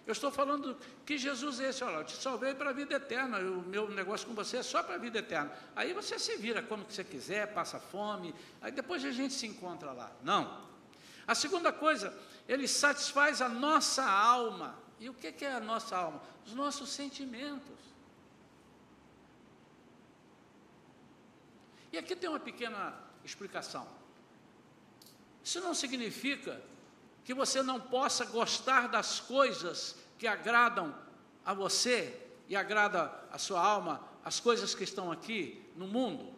Eu 0.04 0.12
estou 0.12 0.32
falando 0.32 0.76
que 1.06 1.16
Jesus 1.16 1.60
é 1.60 1.68
esse, 1.68 1.84
olha, 1.84 1.98
eu 1.98 2.04
te 2.04 2.16
salvei 2.16 2.54
para 2.54 2.70
a 2.70 2.72
vida 2.72 2.96
eterna, 2.96 3.38
o 3.38 3.62
meu 3.62 3.88
negócio 3.88 4.26
com 4.26 4.34
você 4.34 4.56
é 4.56 4.62
só 4.62 4.82
para 4.82 4.96
a 4.96 4.98
vida 4.98 5.20
eterna. 5.20 5.52
Aí 5.76 5.92
você 5.92 6.18
se 6.18 6.36
vira 6.36 6.60
como 6.60 6.84
que 6.84 6.92
você 6.92 7.04
quiser, 7.04 7.52
passa 7.54 7.78
fome, 7.78 8.34
aí 8.60 8.72
depois 8.72 9.04
a 9.04 9.12
gente 9.12 9.32
se 9.32 9.46
encontra 9.46 9.92
lá. 9.92 10.10
Não. 10.24 10.66
A 11.26 11.36
segunda 11.36 11.72
coisa, 11.72 12.12
ele 12.48 12.66
satisfaz 12.66 13.40
a 13.40 13.48
nossa 13.48 14.04
alma. 14.04 14.76
E 14.98 15.08
o 15.08 15.14
que 15.14 15.44
é 15.44 15.52
a 15.52 15.60
nossa 15.60 15.96
alma? 15.96 16.20
Os 16.44 16.52
nossos 16.52 16.90
sentimentos. 16.90 17.78
E 21.92 21.98
aqui 21.98 22.16
tem 22.16 22.28
uma 22.28 22.40
pequena 22.40 22.94
explicação. 23.24 23.86
Isso 25.44 25.60
não 25.60 25.74
significa 25.74 26.60
que 27.24 27.34
você 27.34 27.62
não 27.62 27.80
possa 27.80 28.24
gostar 28.24 28.88
das 28.88 29.20
coisas 29.20 29.96
que 30.18 30.26
agradam 30.26 30.94
a 31.44 31.54
você 31.54 32.18
e 32.48 32.56
agrada 32.56 33.12
a 33.30 33.38
sua 33.38 33.60
alma, 33.60 34.06
as 34.24 34.40
coisas 34.40 34.74
que 34.74 34.84
estão 34.84 35.10
aqui 35.10 35.64
no 35.76 35.86
mundo. 35.86 36.32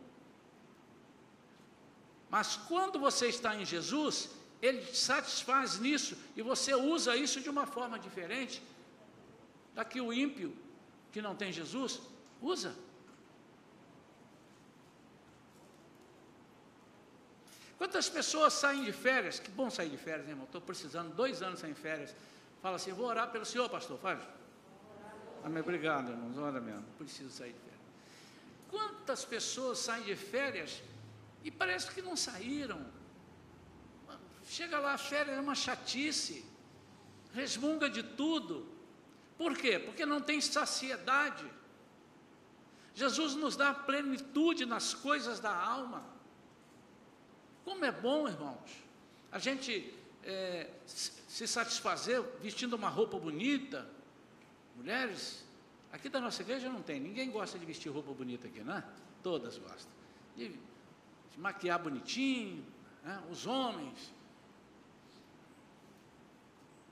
Mas 2.31 2.57
quando 2.57 2.99
você 2.99 3.29
está 3.29 3.55
em 3.55 3.65
Jesus, 3.65 4.31
ele 4.61 4.81
te 4.81 4.97
satisfaz 4.97 5.79
nisso 5.79 6.17
e 6.37 6.43
você 6.43 6.75
usa 6.75 7.17
isso 7.17 7.41
de 7.41 7.49
uma 7.49 7.67
forma 7.67 7.99
diferente 7.99 8.63
da 9.75 9.85
que 9.85 10.01
o 10.01 10.13
ímpio, 10.13 10.57
que 11.13 11.21
não 11.21 11.35
tem 11.35 11.53
Jesus, 11.53 12.01
usa. 12.41 12.75
Quantas 17.79 18.09
pessoas 18.09 18.53
saem 18.53 18.85
de 18.85 18.93
férias? 18.93 19.39
Que 19.39 19.51
bom 19.51 19.69
sair 19.69 19.91
de 19.91 19.97
férias, 19.97 20.29
irmão. 20.29 20.45
Estou 20.45 20.61
precisando, 20.61 21.15
dois 21.15 21.43
anos 21.43 21.61
sem 21.61 21.75
férias. 21.75 22.15
Fala 22.63 22.77
assim, 22.77 22.93
vou 22.93 23.07
orar 23.07 23.31
pelo 23.31 23.45
senhor, 23.45 23.69
pastor. 23.69 23.99
Faz. 23.99 24.21
Amém. 25.43 25.61
Obrigado, 25.61 26.11
irmãos. 26.11 26.39
Ora 26.39 26.61
mesmo. 26.61 26.85
Preciso 26.97 27.31
sair 27.31 27.53
de 27.53 27.59
férias. 27.59 27.81
Quantas 28.71 29.25
pessoas 29.25 29.79
saem 29.79 30.05
de 30.05 30.17
férias 30.17 30.83
e 31.43 31.51
parece 31.51 31.91
que 31.91 32.01
não 32.01 32.17
saíram? 32.17 32.85
Chega 34.47 34.79
lá, 34.79 34.95
a 34.95 34.99
férias 34.99 35.37
é 35.37 35.41
uma 35.41 35.55
chatice, 35.55 36.45
resmunga 37.33 37.89
de 37.89 38.03
tudo. 38.03 38.69
Por 39.37 39.57
quê? 39.57 39.79
Porque 39.79 40.07
não 40.07 40.21
tem 40.21 40.41
saciedade. 40.41 41.45
Jesus 42.95 43.35
nos 43.35 43.57
dá 43.57 43.75
plenitude 43.75 44.65
nas 44.65 44.95
coisas 44.95 45.41
da 45.41 45.55
alma. 45.55 46.14
Como 47.65 47.85
é 47.85 47.91
bom, 47.91 48.29
irmãos, 48.29 48.71
a 49.33 49.39
gente 49.39 49.95
é, 50.23 50.71
se 50.87 51.47
satisfazer 51.47 52.23
vestindo 52.41 52.75
uma 52.75 52.89
roupa 52.89 53.19
bonita. 53.19 53.89
Mulheres, 54.77 55.45
aqui 55.93 56.09
da 56.09 56.21
nossa 56.21 56.43
igreja 56.43 56.69
não 56.69 56.83
tem, 56.83 57.01
ninguém 57.01 57.31
gosta 57.31 57.59
de 57.59 57.65
vestir 57.65 57.91
roupa 57.91 58.13
bonita 58.13 58.47
aqui, 58.47 58.61
né? 58.61 58.85
Todas 59.23 59.59
gostam. 59.59 59.93
De, 60.37 60.49
de 60.49 61.39
maquiar 61.39 61.83
bonitinho, 61.83 62.65
né? 63.03 63.23
os 63.31 63.47
homens. 63.47 64.13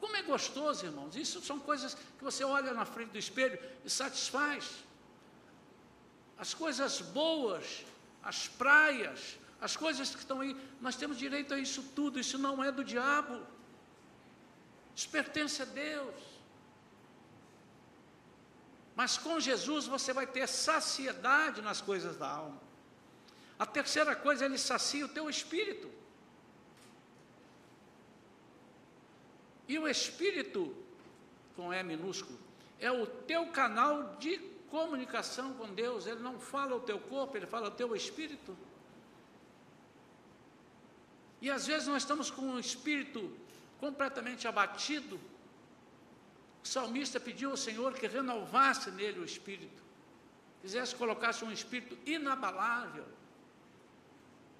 Como 0.01 0.17
é 0.17 0.23
gostoso, 0.23 0.85
irmãos. 0.85 1.15
Isso 1.15 1.41
são 1.41 1.61
coisas 1.61 1.95
que 1.95 2.25
você 2.25 2.43
olha 2.43 2.73
na 2.73 2.85
frente 2.85 3.11
do 3.11 3.19
espelho 3.19 3.59
e 3.85 3.91
satisfaz. 3.91 4.83
As 6.37 6.55
coisas 6.55 7.01
boas, 7.01 7.85
as 8.23 8.49
praias, 8.49 9.39
as 9.63 9.77
coisas 9.77 10.11
que 10.11 10.19
estão 10.19 10.41
aí, 10.41 10.57
nós 10.81 10.97
temos 10.97 11.17
direito 11.17 11.55
a 11.55 11.59
isso 11.59 11.85
tudo, 11.95 12.19
isso 12.19 12.37
não 12.37 12.65
é 12.65 12.73
do 12.73 12.83
diabo. 12.83 13.41
Isso 14.95 15.09
pertence 15.09 15.63
a 15.63 15.65
Deus. 15.65 16.21
Mas 18.97 19.17
com 19.17 19.39
Jesus 19.39 19.87
você 19.87 20.13
vai 20.13 20.27
ter 20.27 20.49
saciedade 20.49 21.63
nas 21.63 21.81
coisas 21.81 22.17
da 22.17 22.29
alma. 22.29 22.61
A 23.57 23.65
terceira 23.65 24.17
coisa, 24.17 24.45
ele 24.45 24.59
sacia 24.59 25.07
o 25.07 25.09
teu 25.09 25.31
espírito. 25.31 25.89
E 29.69 29.79
o 29.79 29.87
espírito, 29.87 30.77
com 31.55 31.73
E 31.73 31.81
minúsculo, 31.85 32.37
é 32.81 32.91
o 32.91 33.07
teu 33.07 33.47
canal 33.47 34.17
de 34.17 34.39
comunicação 34.69 35.55
com 35.55 35.73
Deus. 35.73 36.09
Ele 36.09 36.21
não 36.21 36.41
fala 36.41 36.75
o 36.75 36.81
teu 36.81 36.99
corpo, 36.99 37.37
ele 37.37 37.47
fala 37.47 37.69
o 37.69 37.71
teu 37.71 37.95
espírito. 37.95 38.57
E 41.43 41.51
às 41.51 41.67
vezes 41.67 41.89
nós 41.89 42.05
estamos 42.05 42.31
com 42.31 42.53
o 42.53 42.61
espírito 42.61 43.21
completamente 43.81 44.47
abatido. 44.47 45.21
O 46.63 46.69
salmista 46.75 47.19
pediu 47.19 47.51
ao 47.51 47.57
Senhor 47.57 47.95
que 47.95 48.07
renovasse 48.07 48.93
nele 48.93 49.19
o 49.19 49.25
espírito, 49.25 49.83
quisesse 50.61 50.95
colocasse 50.95 51.45
um 51.45 51.51
espírito 51.51 51.99
inabalável, 52.07 53.05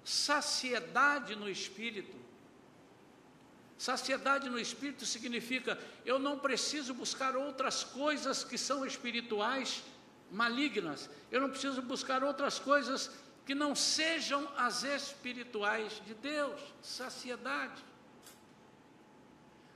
saciedade 0.03 1.37
no 1.37 1.49
espírito. 1.49 2.17
Saciedade 3.77 4.49
no 4.49 4.59
espírito 4.59 5.05
significa 5.05 5.79
eu 6.05 6.19
não 6.19 6.37
preciso 6.37 6.93
buscar 6.93 7.37
outras 7.37 7.85
coisas 7.85 8.43
que 8.43 8.57
são 8.57 8.85
espirituais 8.85 9.83
malignas, 10.29 11.09
eu 11.31 11.39
não 11.39 11.49
preciso 11.49 11.81
buscar 11.81 12.25
outras 12.25 12.59
coisas 12.59 13.09
que 13.45 13.53
não 13.53 13.75
sejam 13.75 14.47
as 14.57 14.83
espirituais 14.83 16.01
de 16.05 16.13
Deus, 16.13 16.59
saciedade. 16.81 17.83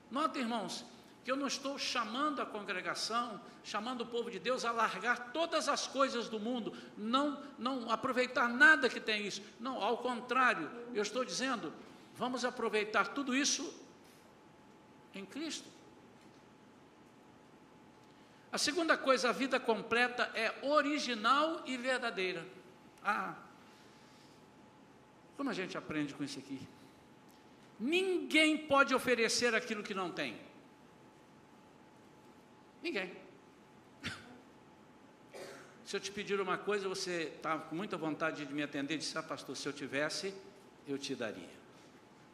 Nota, 0.09 0.39
irmãos, 0.39 0.85
que 1.23 1.31
eu 1.31 1.35
não 1.35 1.47
estou 1.47 1.77
chamando 1.77 2.41
a 2.41 2.45
congregação, 2.45 3.41
chamando 3.63 4.01
o 4.01 4.05
povo 4.05 4.31
de 4.31 4.39
Deus 4.39 4.63
a 4.63 4.71
largar 4.71 5.33
todas 5.33 5.67
as 5.67 5.85
coisas 5.85 6.29
do 6.29 6.39
mundo, 6.39 6.73
não, 6.97 7.43
não 7.59 7.91
aproveitar 7.91 8.47
nada 8.47 8.87
que 8.87 9.01
tem 9.01 9.27
isso. 9.27 9.41
Não, 9.59 9.83
ao 9.83 9.97
contrário, 9.97 10.71
eu 10.93 11.01
estou 11.01 11.25
dizendo, 11.25 11.73
vamos 12.15 12.45
aproveitar 12.45 13.09
tudo 13.09 13.35
isso 13.35 13.77
em 15.13 15.25
Cristo. 15.25 15.67
A 18.49 18.57
segunda 18.57 18.97
coisa, 18.97 19.27
a 19.27 19.33
vida 19.33 19.59
completa 19.59 20.31
é 20.33 20.53
original 20.61 21.61
e 21.65 21.75
verdadeira. 21.75 22.47
Ah, 23.03 23.35
como 25.37 25.51
a 25.51 25.53
gente 25.53 25.77
aprende 25.77 26.13
com 26.15 26.23
isso 26.23 26.39
aqui? 26.39 26.59
Ninguém 27.79 28.57
pode 28.57 28.93
oferecer 28.95 29.53
aquilo 29.53 29.83
que 29.83 29.93
não 29.93 30.11
tem. 30.11 30.35
Ninguém. 32.81 33.15
Se 35.85 35.95
eu 35.95 35.99
te 35.99 36.11
pedir 36.11 36.41
uma 36.41 36.57
coisa, 36.57 36.89
você 36.89 37.31
está 37.35 37.57
com 37.57 37.75
muita 37.75 37.95
vontade 37.95 38.45
de 38.45 38.53
me 38.53 38.63
atender 38.63 38.95
e 38.95 38.97
disse, 38.97 39.17
ah, 39.17 39.23
pastor, 39.23 39.55
se 39.55 39.65
eu 39.67 39.71
tivesse, 39.71 40.33
eu 40.87 40.97
te 40.97 41.15
daria. 41.15 41.57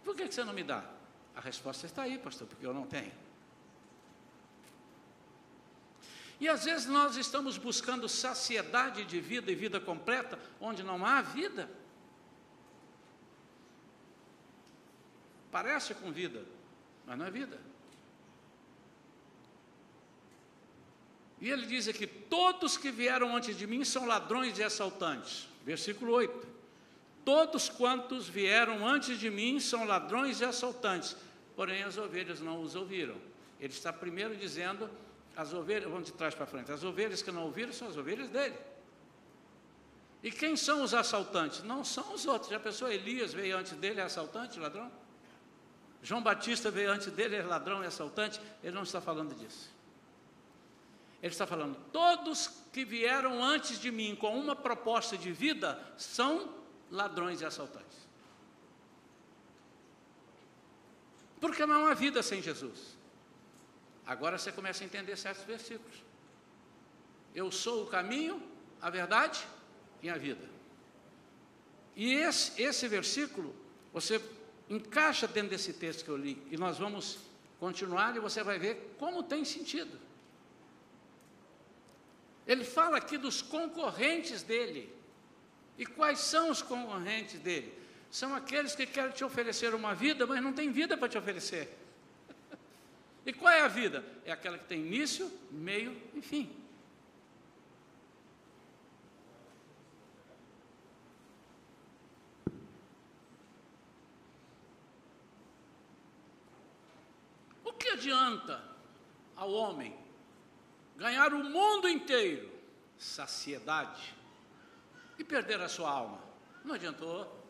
Por 0.03 0.15
que, 0.15 0.27
que 0.27 0.33
você 0.33 0.43
não 0.43 0.53
me 0.53 0.63
dá? 0.63 0.83
A 1.35 1.41
resposta 1.41 1.85
está 1.85 2.03
aí, 2.03 2.17
pastor, 2.17 2.47
porque 2.47 2.65
eu 2.65 2.73
não 2.73 2.87
tenho. 2.87 3.11
E 6.39 6.47
às 6.47 6.65
vezes 6.65 6.87
nós 6.87 7.15
estamos 7.15 7.57
buscando 7.57 8.09
saciedade 8.09 9.05
de 9.05 9.21
vida 9.21 9.51
e 9.51 9.55
vida 9.55 9.79
completa, 9.79 10.39
onde 10.59 10.83
não 10.83 11.05
há 11.05 11.21
vida. 11.21 11.69
Parece 15.53 15.93
com 15.93 16.11
vida, 16.11 16.43
mas 17.05 17.15
não 17.15 17.27
é 17.27 17.31
vida. 17.31 17.59
E 21.39 21.47
ele 21.47 21.67
diz 21.67 21.87
aqui: 21.87 22.07
todos 22.07 22.75
que 22.75 22.89
vieram 22.89 23.35
antes 23.37 23.55
de 23.55 23.67
mim 23.67 23.85
são 23.85 24.07
ladrões 24.07 24.57
e 24.57 24.63
assaltantes. 24.63 25.47
Versículo 25.63 26.11
8. 26.13 26.47
Todos 27.23 27.69
quantos 27.69 28.27
vieram 28.27 28.85
antes 28.85 29.19
de 29.19 29.29
mim 29.29 29.59
são 29.59 29.85
ladrões 29.85 30.41
e 30.41 30.45
assaltantes, 30.45 31.15
porém 31.55 31.83
as 31.83 31.99
ovelhas 31.99 32.41
não 32.41 32.59
os 32.59 32.73
ouviram. 32.73 33.15
Ele 33.59 33.71
está 33.71 33.93
primeiro 33.93 34.35
dizendo: 34.35 34.89
as 35.37 35.53
ovelhas, 35.53 35.87
vamos 35.87 36.07
de 36.07 36.13
trás 36.13 36.33
para 36.33 36.47
frente, 36.47 36.71
as 36.71 36.83
ovelhas 36.83 37.21
que 37.21 37.31
não 37.31 37.43
ouviram 37.43 37.71
são 37.71 37.87
as 37.87 37.95
ovelhas 37.95 38.27
dele. 38.27 38.55
E 40.23 40.31
quem 40.31 40.55
são 40.55 40.81
os 40.81 40.95
assaltantes? 40.95 41.61
Não 41.61 41.83
são 41.83 42.11
os 42.11 42.25
outros. 42.25 42.49
Já 42.49 42.59
pensou, 42.59 42.91
Elias 42.91 43.33
veio 43.33 43.55
antes 43.55 43.73
dele, 43.73 43.99
é 43.99 44.03
assaltante, 44.03 44.59
ladrão? 44.59 45.02
João 46.03 46.21
Batista 46.21 46.69
veio 46.69 46.91
antes 46.91 47.07
dele, 47.07 47.37
é 47.37 47.41
ladrão 47.41 47.81
e 47.81 47.87
assaltante, 47.87 48.39
ele 48.61 48.75
não 48.75 48.83
está 48.83 48.99
falando 48.99 49.33
disso. 49.33 49.73
Ele 51.21 51.31
está 51.31 51.47
falando, 51.47 51.77
todos 51.93 52.49
que 52.73 52.83
vieram 52.83 53.41
antes 53.41 53.79
de 53.79 53.89
mim 53.89 54.13
com 54.13 54.37
uma 54.37 54.53
proposta 54.53 55.17
de 55.17 55.31
vida 55.31 55.81
são 55.97 56.53
ladrões 56.91 57.39
e 57.39 57.45
assaltantes. 57.45 57.97
Porque 61.39 61.65
não 61.65 61.87
há 61.87 61.93
vida 61.93 62.21
sem 62.21 62.41
Jesus. 62.41 62.97
Agora 64.05 64.37
você 64.37 64.51
começa 64.51 64.83
a 64.83 64.85
entender 64.85 65.15
certos 65.15 65.45
versículos. 65.45 66.03
Eu 67.33 67.49
sou 67.49 67.83
o 67.83 67.87
caminho, 67.87 68.43
a 68.81 68.89
verdade 68.89 69.47
e 70.01 70.09
a 70.09 70.17
vida. 70.17 70.49
E 71.95 72.13
esse, 72.13 72.61
esse 72.61 72.87
versículo, 72.89 73.55
você 73.93 74.21
encaixa 74.73 75.27
dentro 75.27 75.51
desse 75.51 75.73
texto 75.73 76.03
que 76.03 76.09
eu 76.09 76.17
li. 76.17 76.41
E 76.49 76.57
nós 76.57 76.77
vamos 76.77 77.19
continuar 77.59 78.15
e 78.15 78.19
você 78.19 78.43
vai 78.43 78.57
ver 78.57 78.95
como 78.97 79.23
tem 79.23 79.45
sentido. 79.45 79.99
Ele 82.45 82.63
fala 82.63 82.97
aqui 82.97 83.17
dos 83.17 83.41
concorrentes 83.41 84.43
dele. 84.43 84.93
E 85.77 85.85
quais 85.85 86.19
são 86.19 86.49
os 86.49 86.61
concorrentes 86.61 87.39
dele? 87.39 87.73
São 88.11 88.35
aqueles 88.35 88.75
que 88.75 88.85
querem 88.85 89.11
te 89.11 89.23
oferecer 89.23 89.73
uma 89.73 89.95
vida, 89.95 90.27
mas 90.27 90.41
não 90.41 90.53
tem 90.53 90.71
vida 90.71 90.97
para 90.97 91.09
te 91.09 91.17
oferecer. 91.17 91.69
E 93.25 93.31
qual 93.31 93.53
é 93.53 93.61
a 93.61 93.69
vida? 93.69 94.03
É 94.25 94.33
aquela 94.33 94.57
que 94.57 94.65
tem 94.65 94.85
início, 94.85 95.31
meio 95.49 95.95
e 96.13 96.21
fim. 96.21 96.63
que 107.83 107.92
adianta 108.03 108.61
ao 109.35 109.51
homem 109.51 109.95
ganhar 110.97 111.33
o 111.33 111.43
mundo 111.43 111.87
inteiro, 111.87 112.51
saciedade, 112.97 114.13
e 115.17 115.23
perder 115.23 115.61
a 115.61 115.69
sua 115.69 115.89
alma? 115.89 116.21
Não 116.65 116.75
adiantou. 116.75 117.41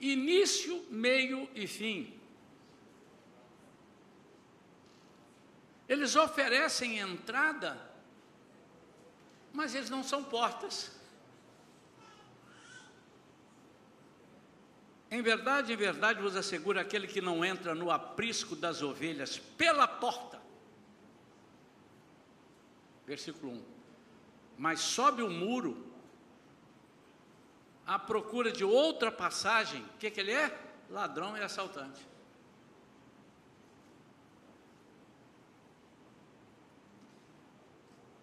Início, 0.00 0.84
meio 0.90 1.48
e 1.54 1.66
fim. 1.66 2.18
Eles 5.88 6.16
oferecem 6.16 6.98
entrada, 6.98 7.80
mas 9.52 9.74
eles 9.74 9.88
não 9.88 10.02
são 10.02 10.22
portas. 10.24 10.97
Em 15.10 15.22
verdade, 15.22 15.72
em 15.72 15.76
verdade 15.76 16.20
vos 16.20 16.36
asseguro 16.36 16.78
aquele 16.78 17.06
que 17.06 17.20
não 17.20 17.44
entra 17.44 17.74
no 17.74 17.90
aprisco 17.90 18.54
das 18.54 18.82
ovelhas 18.82 19.38
pela 19.38 19.86
porta. 19.86 20.40
Versículo 23.06 23.52
1. 23.52 23.64
Mas 24.58 24.80
sobe 24.80 25.22
o 25.22 25.30
muro 25.30 25.86
à 27.86 27.98
procura 27.98 28.52
de 28.52 28.64
outra 28.64 29.10
passagem. 29.10 29.82
O 29.82 29.98
que, 29.98 30.10
que 30.10 30.20
ele 30.20 30.32
é? 30.32 30.58
Ladrão 30.90 31.36
e 31.36 31.42
assaltante. 31.42 32.06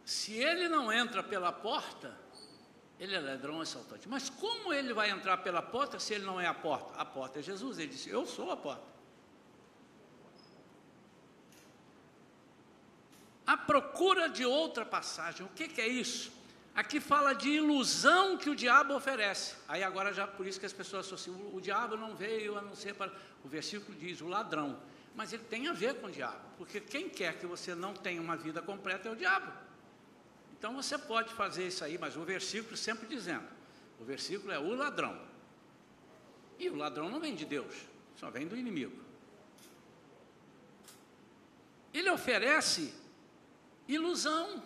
Se 0.05 0.25
se 0.25 0.33
ele 0.33 0.67
não 0.67 0.91
entra 0.91 1.21
pela 1.21 1.51
porta, 1.51 2.17
ele 2.99 3.15
é 3.15 3.19
ladrão 3.19 3.59
assaltante. 3.59 4.07
Mas 4.07 4.29
como 4.29 4.73
ele 4.73 4.93
vai 4.93 5.09
entrar 5.09 5.37
pela 5.37 5.61
porta 5.61 5.99
se 5.99 6.13
ele 6.13 6.25
não 6.25 6.39
é 6.39 6.47
a 6.47 6.53
porta? 6.53 6.99
A 6.99 7.05
porta 7.05 7.39
é 7.39 7.41
Jesus. 7.41 7.77
Ele 7.77 7.89
disse: 7.89 8.09
Eu 8.09 8.25
sou 8.25 8.51
a 8.51 8.57
porta. 8.57 8.95
A 13.45 13.57
procura 13.57 14.27
de 14.27 14.45
outra 14.45 14.85
passagem. 14.85 15.45
O 15.45 15.49
que, 15.49 15.67
que 15.67 15.81
é 15.81 15.87
isso? 15.87 16.31
Aqui 16.73 16.99
fala 16.99 17.33
de 17.33 17.49
ilusão 17.49 18.37
que 18.37 18.49
o 18.49 18.55
diabo 18.55 18.95
oferece. 18.95 19.55
Aí 19.67 19.83
agora 19.83 20.13
já 20.13 20.25
por 20.25 20.47
isso 20.47 20.59
que 20.59 20.65
as 20.65 20.73
pessoas 20.73 21.05
associam, 21.05 21.35
o, 21.53 21.61
diabo 21.61 21.95
não 21.95 22.15
veio 22.15 22.57
a 22.57 22.61
não 22.61 22.75
ser 22.75 22.95
para. 22.95 23.11
O 23.43 23.47
versículo 23.47 23.97
diz, 23.97 24.19
o 24.21 24.27
ladrão. 24.27 24.79
Mas 25.15 25.31
ele 25.31 25.43
tem 25.43 25.67
a 25.67 25.73
ver 25.73 25.95
com 25.95 26.07
o 26.07 26.11
diabo, 26.11 26.41
porque 26.57 26.81
quem 26.81 27.07
quer 27.07 27.37
que 27.37 27.45
você 27.45 27.73
não 27.73 27.93
tenha 27.93 28.21
uma 28.21 28.35
vida 28.35 28.61
completa 28.61 29.07
é 29.07 29.11
o 29.11 29.15
diabo. 29.15 29.49
Então 30.57 30.73
você 30.73 30.97
pode 30.97 31.33
fazer 31.33 31.67
isso 31.67 31.83
aí, 31.83 31.97
mas 31.97 32.15
o 32.15 32.23
versículo 32.23 32.75
sempre 32.77 33.07
dizendo: 33.07 33.47
o 33.99 34.03
versículo 34.03 34.51
é 34.51 34.59
o 34.59 34.73
ladrão. 34.75 35.19
E 36.57 36.69
o 36.69 36.75
ladrão 36.75 37.09
não 37.09 37.19
vem 37.19 37.35
de 37.35 37.45
Deus, 37.45 37.75
só 38.17 38.29
vem 38.29 38.47
do 38.47 38.57
inimigo. 38.57 39.05
Ele 41.93 42.09
oferece 42.09 42.93
ilusão. 43.87 44.63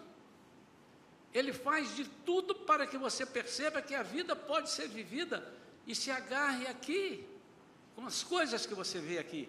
Ele 1.32 1.54
faz 1.54 1.96
de 1.96 2.06
tudo 2.26 2.56
para 2.56 2.88
que 2.88 2.98
você 2.98 3.24
perceba 3.24 3.84
que 3.84 3.94
a 3.94 4.02
vida 4.02 4.36
pode 4.36 4.70
ser 4.72 4.88
vivida 4.88 5.54
e 5.86 5.94
se 5.94 6.10
agarre 6.10 6.66
aqui, 6.66 7.24
com 7.96 8.06
as 8.06 8.24
coisas 8.24 8.66
que 8.66 8.74
você 8.74 9.00
vê 9.00 9.20
aqui. 9.20 9.48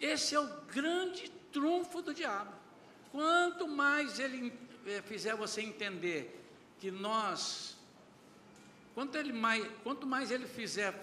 Esse 0.00 0.34
é 0.34 0.40
o 0.40 0.48
grande 0.72 1.28
trunfo 1.52 2.02
do 2.02 2.12
diabo. 2.12 2.52
Quanto 3.12 3.68
mais 3.68 4.18
ele 4.18 4.52
fizer 5.04 5.34
você 5.34 5.60
entender 5.60 6.40
que 6.78 6.90
nós, 6.90 7.76
quanto, 8.94 9.16
ele 9.16 9.32
mais, 9.32 9.66
quanto 9.82 10.06
mais 10.06 10.30
ele 10.30 10.46
fizer 10.46 10.94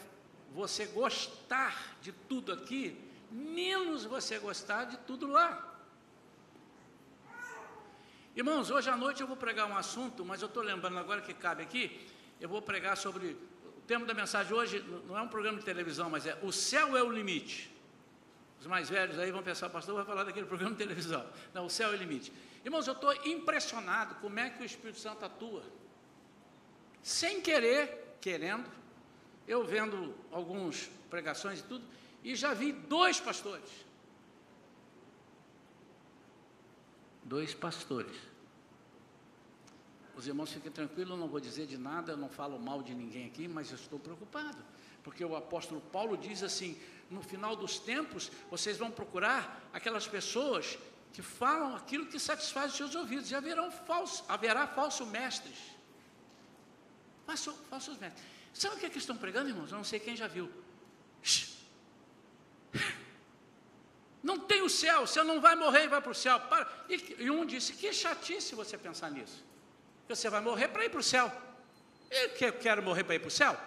você 0.54 0.86
gostar 0.88 1.98
de 2.02 2.12
tudo 2.12 2.52
aqui, 2.52 3.00
menos 3.32 4.06
você 4.06 4.40
gostar 4.40 4.86
de 4.86 4.98
tudo 4.98 5.28
lá. 5.28 5.64
Irmãos, 8.36 8.70
hoje 8.70 8.90
à 8.90 8.96
noite 8.96 9.22
eu 9.22 9.28
vou 9.28 9.36
pregar 9.36 9.68
um 9.68 9.76
assunto, 9.76 10.24
mas 10.24 10.42
eu 10.42 10.48
estou 10.48 10.62
lembrando 10.62 10.98
agora 11.00 11.22
que 11.22 11.34
cabe 11.34 11.64
aqui, 11.64 12.08
eu 12.40 12.48
vou 12.48 12.62
pregar 12.62 12.96
sobre. 12.96 13.38
O 13.78 13.82
tema 13.88 14.06
da 14.06 14.14
mensagem 14.14 14.54
hoje 14.54 14.80
não 15.08 15.18
é 15.18 15.22
um 15.22 15.28
programa 15.28 15.58
de 15.58 15.66
televisão, 15.66 16.10
mas 16.10 16.26
é 16.26 16.38
O 16.42 16.52
céu 16.52 16.96
é 16.96 17.02
o 17.02 17.12
limite. 17.12 17.72
Os 18.60 18.66
mais 18.66 18.90
velhos 18.90 19.20
aí 19.20 19.32
vão 19.32 19.44
pensar, 19.44 19.70
pastor, 19.70 19.96
vai 19.96 20.06
falar 20.06 20.24
daquele 20.24 20.46
programa 20.46 20.72
de 20.72 20.78
televisão. 20.78 21.26
Não, 21.54 21.66
o 21.66 21.70
céu 21.70 21.92
é 21.92 21.96
o 21.96 21.98
limite. 21.98 22.34
Irmãos, 22.66 22.88
eu 22.88 22.94
estou 22.94 23.14
impressionado 23.26 24.16
como 24.16 24.40
é 24.40 24.50
que 24.50 24.62
o 24.62 24.66
Espírito 24.66 25.00
Santo 25.00 25.24
atua. 25.24 25.64
Sem 27.04 27.42
querer, 27.42 28.18
querendo, 28.20 28.70
eu 29.48 29.64
vendo 29.64 30.16
algumas 30.32 30.90
pregações 31.10 31.60
e 31.60 31.64
tudo, 31.64 31.86
e 32.24 32.36
já 32.36 32.54
vi 32.54 32.72
dois 32.72 33.20
pastores 33.20 33.88
dois 37.28 37.54
pastores. 37.54 38.16
Os 40.16 40.26
irmãos 40.26 40.52
fiquem 40.52 40.72
tranquilos, 40.72 41.12
eu 41.12 41.18
não 41.18 41.28
vou 41.28 41.40
dizer 41.40 41.68
de 41.68 41.78
nada, 41.78 42.14
eu 42.14 42.18
não 42.18 42.30
falo 42.30 42.58
mal 42.58 42.82
de 42.82 42.94
ninguém 42.96 43.28
aqui, 43.28 43.48
mas 43.48 43.70
eu 43.70 43.76
estou 43.76 44.00
preocupado, 44.00 44.58
porque 45.04 45.24
o 45.24 45.36
apóstolo 45.36 45.82
Paulo 45.92 46.18
diz 46.18 46.42
assim: 46.42 46.80
no 47.10 47.22
final 47.22 47.56
dos 47.56 47.80
tempos, 47.80 48.32
vocês 48.50 48.78
vão 48.78 48.92
procurar 48.92 49.70
aquelas 49.74 50.08
pessoas 50.08 50.78
que 51.14 51.22
falam 51.22 51.76
aquilo 51.76 52.06
que 52.06 52.20
satisfaz 52.20 52.72
os 52.72 52.78
seus 52.78 52.96
ouvidos, 52.96 53.32
e 53.32 53.36
haverão 53.36 53.72
falso, 53.72 54.24
haverá 54.28 54.68
falsos 54.68 55.08
mestres. 55.08 55.58
Falso, 57.26 57.54
falsos 57.70 57.98
mestres. 57.98 58.24
Sabe 58.54 58.76
o 58.76 58.80
que, 58.80 58.86
é 58.86 58.90
que 58.90 58.98
estão 58.98 59.18
pregando, 59.18 59.50
irmãos? 59.50 59.72
Eu 59.72 59.78
não 59.78 59.84
sei 59.84 60.00
quem 60.00 60.16
já 60.16 60.28
viu. 60.28 60.52
Não 64.24 64.40
tem 64.40 64.62
o 64.62 64.70
céu, 64.70 65.08
você 65.08 65.24
não 65.24 65.40
vai 65.40 65.56
morrer 65.56 65.86
e 65.86 65.88
vai 65.88 66.02
para 66.02 66.12
o 66.12 66.16
céu. 66.16 66.42
E, 66.90 67.16
e, 67.20 67.32
um 67.32 67.46
disse: 67.46 67.74
Que 67.74 67.94
chatice 67.94 68.56
você 68.56 68.78
pensar 68.78 69.10
nisso. 69.10 69.44
Você 70.10 70.30
vai 70.30 70.42
morrer 70.42 70.68
para 70.68 70.84
ir 70.84 70.90
para 70.90 71.00
o 71.00 71.04
céu. 71.04 71.32
Eu 72.10 72.30
que, 72.32 72.52
quero 72.54 72.82
morrer 72.82 73.04
para 73.04 73.16
ir 73.16 73.20
para 73.20 73.28
o 73.28 73.32
céu. 73.32 73.58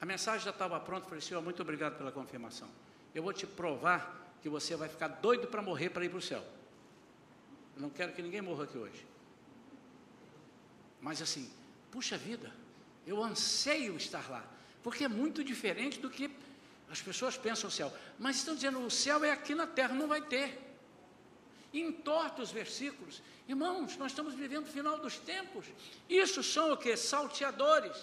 A 0.00 0.06
mensagem 0.06 0.44
já 0.44 0.50
estava 0.50 0.78
pronta. 0.80 1.06
Falei: 1.06 1.20
Senhor, 1.20 1.42
muito 1.42 1.60
obrigado 1.62 1.96
pela 1.96 2.12
confirmação. 2.12 2.68
Eu 3.14 3.22
vou 3.22 3.32
te 3.32 3.46
provar 3.46 4.36
que 4.40 4.48
você 4.48 4.76
vai 4.76 4.88
ficar 4.88 5.08
doido 5.08 5.48
para 5.48 5.60
morrer 5.60 5.90
para 5.90 6.04
ir 6.04 6.08
para 6.08 6.18
o 6.18 6.22
céu. 6.22 6.44
Eu 7.74 7.82
não 7.82 7.90
quero 7.90 8.12
que 8.12 8.22
ninguém 8.22 8.40
morra 8.40 8.64
aqui 8.64 8.78
hoje. 8.78 9.06
Mas 11.00 11.22
assim, 11.22 11.50
puxa 11.90 12.16
vida, 12.16 12.52
eu 13.06 13.22
anseio 13.22 13.96
estar 13.96 14.28
lá, 14.28 14.44
porque 14.82 15.04
é 15.04 15.08
muito 15.08 15.44
diferente 15.44 16.00
do 16.00 16.10
que 16.10 16.30
as 16.90 17.00
pessoas 17.00 17.36
pensam 17.36 17.68
o 17.68 17.72
céu, 17.72 17.92
mas 18.18 18.36
estão 18.36 18.54
dizendo 18.54 18.80
o 18.80 18.90
céu 18.90 19.24
é 19.24 19.30
aqui 19.30 19.54
na 19.54 19.66
terra, 19.66 19.94
não 19.94 20.08
vai 20.08 20.22
ter. 20.22 20.66
Entorta 21.72 22.42
os 22.42 22.50
versículos. 22.50 23.22
Irmãos, 23.46 23.96
nós 23.96 24.12
estamos 24.12 24.34
vivendo 24.34 24.64
o 24.64 24.70
final 24.70 24.98
dos 24.98 25.18
tempos. 25.18 25.66
Isso 26.08 26.42
são 26.42 26.72
o 26.72 26.76
que? 26.76 26.96
Salteadores. 26.96 27.96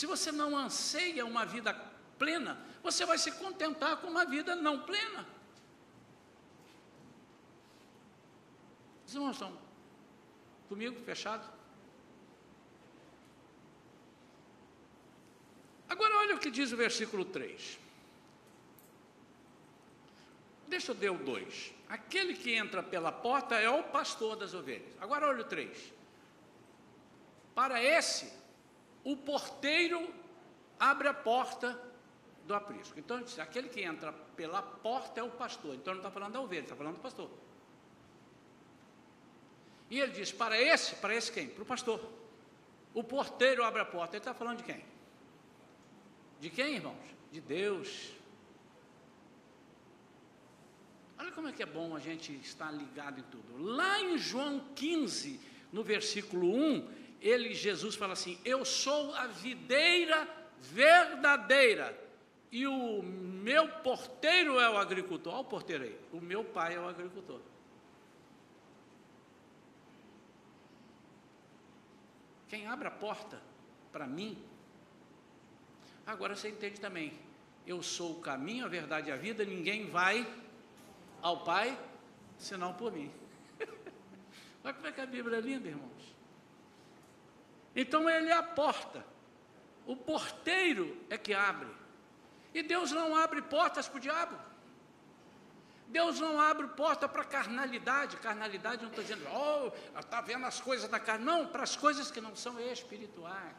Se 0.00 0.06
você 0.06 0.32
não 0.32 0.56
anseia 0.56 1.26
uma 1.26 1.44
vida 1.44 1.74
plena, 2.18 2.58
você 2.82 3.04
vai 3.04 3.18
se 3.18 3.32
contentar 3.32 3.98
com 3.98 4.06
uma 4.06 4.24
vida 4.24 4.54
não 4.56 4.80
plena. 4.80 5.26
Os 9.06 9.12
irmãos 9.12 9.32
estão 9.32 9.52
comigo, 10.70 10.98
fechado? 11.04 11.46
Agora 15.86 16.16
olha 16.16 16.36
o 16.36 16.38
que 16.38 16.50
diz 16.50 16.72
o 16.72 16.78
versículo 16.78 17.26
3. 17.26 17.78
Deixa 20.66 20.92
eu 20.92 20.96
ler 20.96 21.10
o 21.10 21.18
2. 21.18 21.74
Aquele 21.90 22.32
que 22.32 22.54
entra 22.54 22.82
pela 22.82 23.12
porta 23.12 23.56
é 23.56 23.68
o 23.68 23.82
pastor 23.82 24.34
das 24.34 24.54
ovelhas. 24.54 24.96
Agora 24.98 25.28
olha 25.28 25.42
o 25.42 25.44
3. 25.44 25.92
Para 27.54 27.84
esse, 27.84 28.39
o 29.04 29.16
porteiro 29.16 30.12
abre 30.78 31.08
a 31.08 31.14
porta 31.14 31.80
do 32.46 32.54
aprisco. 32.54 32.98
Então, 32.98 33.22
aquele 33.38 33.68
que 33.68 33.82
entra 33.82 34.12
pela 34.12 34.60
porta 34.60 35.20
é 35.20 35.22
o 35.22 35.30
pastor. 35.30 35.74
Então, 35.74 35.94
não 35.94 36.00
está 36.00 36.10
falando 36.10 36.32
da 36.32 36.40
ovelha, 36.40 36.62
está 36.62 36.76
falando 36.76 36.96
do 36.96 37.00
pastor. 37.00 37.30
E 39.90 40.00
ele 40.00 40.12
diz: 40.12 40.32
para 40.32 40.60
esse, 40.60 40.94
para 40.96 41.14
esse 41.14 41.30
quem? 41.32 41.48
Para 41.48 41.62
o 41.62 41.66
pastor. 41.66 42.00
O 42.94 43.04
porteiro 43.04 43.62
abre 43.64 43.82
a 43.82 43.84
porta. 43.84 44.16
Ele 44.16 44.20
está 44.20 44.34
falando 44.34 44.58
de 44.58 44.64
quem? 44.64 44.84
De 46.40 46.50
quem, 46.50 46.76
irmãos? 46.76 46.96
De 47.30 47.40
Deus. 47.40 48.12
Olha 51.18 51.32
como 51.32 51.48
é 51.48 51.52
que 51.52 51.62
é 51.62 51.66
bom 51.66 51.94
a 51.94 52.00
gente 52.00 52.32
estar 52.36 52.70
ligado 52.70 53.20
em 53.20 53.22
tudo. 53.24 53.62
Lá 53.62 54.00
em 54.00 54.16
João 54.16 54.60
15, 54.74 55.38
no 55.72 55.84
versículo 55.84 56.52
1, 56.54 56.88
ele, 57.20 57.54
Jesus, 57.54 57.94
fala 57.94 58.14
assim: 58.14 58.38
Eu 58.44 58.64
sou 58.64 59.14
a 59.14 59.26
videira 59.26 60.28
verdadeira, 60.60 61.98
e 62.50 62.66
o 62.66 63.02
meu 63.02 63.68
porteiro 63.68 64.58
é 64.58 64.68
o 64.68 64.76
agricultor. 64.76 65.32
Olha 65.32 65.42
o 65.42 65.44
porteiro 65.44 65.84
aí, 65.84 65.98
o 66.12 66.20
meu 66.20 66.44
pai 66.44 66.74
é 66.74 66.80
o 66.80 66.88
agricultor. 66.88 67.40
Quem 72.48 72.66
abre 72.66 72.88
a 72.88 72.90
porta 72.90 73.40
para 73.92 74.06
mim 74.06 74.50
Agora 76.10 76.34
você 76.34 76.48
entende 76.48 76.80
também. 76.80 77.12
Eu 77.64 77.84
sou 77.84 78.18
o 78.18 78.20
caminho, 78.20 78.64
a 78.64 78.68
verdade 78.68 79.10
e 79.10 79.12
a 79.12 79.16
vida, 79.16 79.44
ninguém 79.44 79.88
vai 79.88 80.26
ao 81.22 81.44
Pai 81.44 81.78
senão 82.36 82.74
por 82.74 82.90
mim. 82.90 83.12
Olha 84.64 84.74
como 84.74 84.86
é 84.88 84.92
que 84.92 85.00
a 85.00 85.06
Bíblia 85.06 85.38
é 85.38 85.40
linda, 85.40 85.68
irmãos. 85.68 86.16
Então 87.74 88.08
ele 88.08 88.28
é 88.28 88.36
a 88.36 88.42
porta. 88.42 89.04
O 89.86 89.96
porteiro 89.96 90.96
é 91.08 91.16
que 91.16 91.34
abre. 91.34 91.68
E 92.52 92.62
Deus 92.62 92.90
não 92.90 93.16
abre 93.16 93.42
portas 93.42 93.88
para 93.88 93.96
o 93.96 94.00
diabo. 94.00 94.36
Deus 95.88 96.20
não 96.20 96.40
abre 96.40 96.68
porta 96.68 97.08
para 97.08 97.24
carnalidade. 97.24 98.16
Carnalidade 98.18 98.82
não 98.82 98.90
estou 98.90 99.02
dizendo, 99.02 99.26
oh, 99.32 99.98
está 99.98 100.20
vendo 100.20 100.46
as 100.46 100.60
coisas 100.60 100.88
da 100.88 101.00
carne. 101.00 101.24
Não, 101.24 101.46
para 101.46 101.62
as 101.62 101.76
coisas 101.76 102.10
que 102.10 102.20
não 102.20 102.34
são 102.36 102.60
espirituais. 102.60 103.56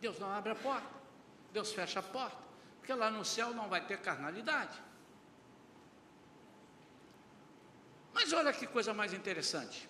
Deus 0.00 0.18
não 0.18 0.30
abre 0.32 0.52
a 0.52 0.54
porta, 0.54 0.88
Deus 1.52 1.72
fecha 1.72 2.00
a 2.00 2.02
porta, 2.02 2.36
porque 2.78 2.92
lá 2.92 3.10
no 3.10 3.24
céu 3.24 3.54
não 3.54 3.68
vai 3.68 3.80
ter 3.80 3.98
carnalidade. 4.00 4.80
Mas 8.12 8.32
olha 8.32 8.52
que 8.52 8.66
coisa 8.66 8.92
mais 8.94 9.12
interessante. 9.12 9.88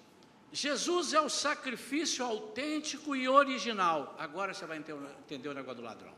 Jesus 0.53 1.13
é 1.13 1.21
o 1.21 1.29
sacrifício 1.29 2.25
autêntico 2.25 3.15
e 3.15 3.29
original. 3.29 4.15
Agora 4.19 4.55
você 4.55 4.65
vai 4.65 4.79
entender 4.79 5.49
o 5.49 5.55
negócio 5.55 5.77
do 5.77 5.83
ladrão. 5.83 6.15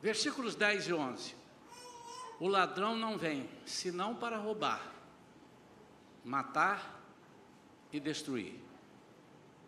Versículos 0.00 0.54
10 0.54 0.88
e 0.88 0.92
11. 0.92 1.34
O 2.38 2.46
ladrão 2.46 2.96
não 2.96 3.16
vem 3.16 3.48
senão 3.64 4.14
para 4.14 4.36
roubar, 4.36 4.92
matar 6.24 7.02
e 7.92 7.98
destruir. 7.98 8.60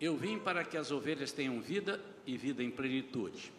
Eu 0.00 0.16
vim 0.16 0.38
para 0.38 0.64
que 0.64 0.76
as 0.76 0.90
ovelhas 0.90 1.33
tenham 1.33 1.61
vida 1.61 2.05
e 2.26 2.37
vida 2.37 2.62
em 2.62 2.70
plenitude. 2.70 3.52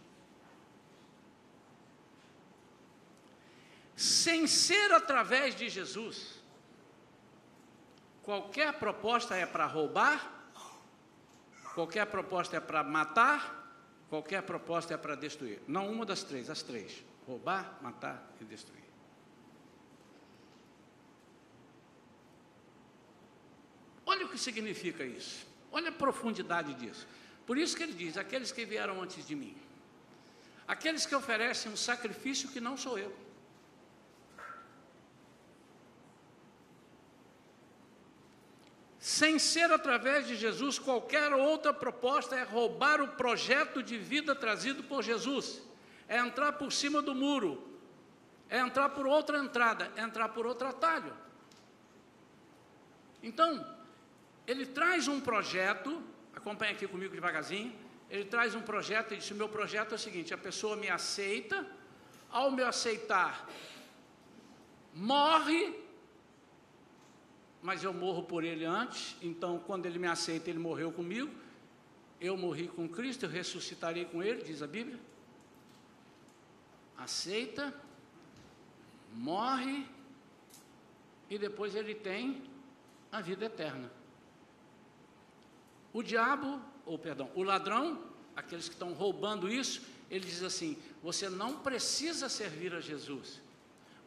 Sem 3.96 4.46
ser 4.46 4.92
através 4.92 5.56
de 5.56 5.70
Jesus, 5.70 6.40
qualquer 8.28 8.74
proposta 8.74 9.38
é 9.38 9.46
para 9.46 9.66
roubar, 9.66 10.52
qualquer 11.74 12.06
proposta 12.08 12.58
é 12.58 12.60
para 12.60 12.84
matar, 12.84 13.40
qualquer 14.10 14.42
proposta 14.42 14.94
é 14.94 14.98
para 14.98 15.16
destruir. 15.16 15.62
Não 15.66 15.90
uma 15.90 16.06
das 16.06 16.24
três, 16.24 16.50
as 16.50 16.62
três: 16.62 17.06
roubar, 17.26 17.80
matar 17.82 18.22
e 18.42 18.44
destruir. 18.44 18.84
Olha 24.06 24.26
o 24.26 24.30
que 24.30 24.38
significa 24.38 25.06
isso. 25.06 25.48
Olha 25.72 25.88
a 25.88 25.94
profundidade 25.94 26.74
disso. 26.74 27.08
Por 27.46 27.58
isso 27.58 27.78
que 27.78 27.84
ele 27.84 27.94
diz: 27.94 28.18
aqueles 28.18 28.52
que 28.52 28.66
vieram 28.66 29.02
antes 29.02 29.26
de 29.26 29.36
mim, 29.36 29.56
aqueles 30.68 31.06
que 31.06 31.16
oferecem 31.16 31.72
um 31.72 31.78
sacrifício 31.78 32.50
que 32.50 32.60
não 32.60 32.76
sou 32.76 33.00
eu. 33.00 33.27
Sem 39.18 39.40
ser 39.40 39.72
através 39.72 40.28
de 40.28 40.36
Jesus, 40.36 40.78
qualquer 40.78 41.34
outra 41.34 41.74
proposta 41.74 42.36
é 42.36 42.44
roubar 42.44 43.02
o 43.02 43.08
projeto 43.08 43.82
de 43.82 43.98
vida 43.98 44.36
trazido 44.36 44.84
por 44.84 45.02
Jesus, 45.02 45.60
é 46.08 46.20
entrar 46.20 46.52
por 46.52 46.72
cima 46.72 47.02
do 47.02 47.16
muro, 47.16 47.52
é 48.48 48.60
entrar 48.60 48.90
por 48.90 49.08
outra 49.08 49.40
entrada, 49.40 49.92
é 49.96 50.02
entrar 50.02 50.30
por 50.30 50.46
outro 50.46 50.68
atalho. 50.68 51.12
Então, 53.24 53.66
ele 54.46 54.68
traz 54.68 55.08
um 55.08 55.20
projeto, 55.20 56.00
acompanha 56.36 56.74
aqui 56.74 56.88
comigo 56.88 57.16
devagarzinho. 57.16 57.74
Ele 58.12 58.26
traz 58.26 58.54
um 58.54 58.62
projeto 58.62 59.16
e 59.16 59.18
diz: 59.18 59.32
o 59.32 59.36
meu 59.36 59.50
projeto 59.50 59.94
é 59.94 59.96
o 59.96 60.00
seguinte: 60.08 60.32
a 60.32 60.38
pessoa 60.38 60.76
me 60.76 60.90
aceita, 60.90 61.66
ao 62.30 62.52
me 62.52 62.62
aceitar, 62.62 63.50
morre, 64.94 65.87
mas 67.62 67.84
eu 67.84 67.94
morro 67.94 68.24
por 68.24 68.44
ele 68.44 68.66
antes. 68.66 69.16
Então, 69.22 69.60
quando 69.60 69.86
ele 69.86 70.00
me 70.00 70.08
aceita, 70.08 70.50
ele 70.50 70.60
morreu 70.60 70.92
comigo. 70.92 71.32
Eu 72.20 72.36
morri 72.36 72.68
com 72.68 72.88
Cristo, 72.88 73.26
eu 73.26 73.30
ressuscitarei 73.30 74.06
com 74.06 74.24
ele, 74.24 74.44
diz 74.44 74.62
a 74.62 74.68
Bíblia. 74.68 75.00
Aceita, 76.98 77.74
morre, 79.14 79.86
e 81.30 81.38
depois 81.38 81.76
ele 81.76 81.94
tem 81.94 82.44
a 83.12 83.22
vida 83.22 83.46
eterna. 83.46 83.92
O 85.94 86.02
diabo, 86.02 86.62
ou 86.86 86.98
perdão, 86.98 87.30
o 87.36 87.44
ladrão, 87.44 88.02
aqueles 88.36 88.68
que 88.68 88.76
estão 88.76 88.94
roubando 88.94 89.50
isso, 89.50 89.82
ele 90.10 90.26
diz 90.26 90.44
assim: 90.44 90.78
você 91.04 91.30
não 91.30 91.60
precisa 91.60 92.30
servir 92.30 92.74
a 92.74 92.80
Jesus. 92.80 93.42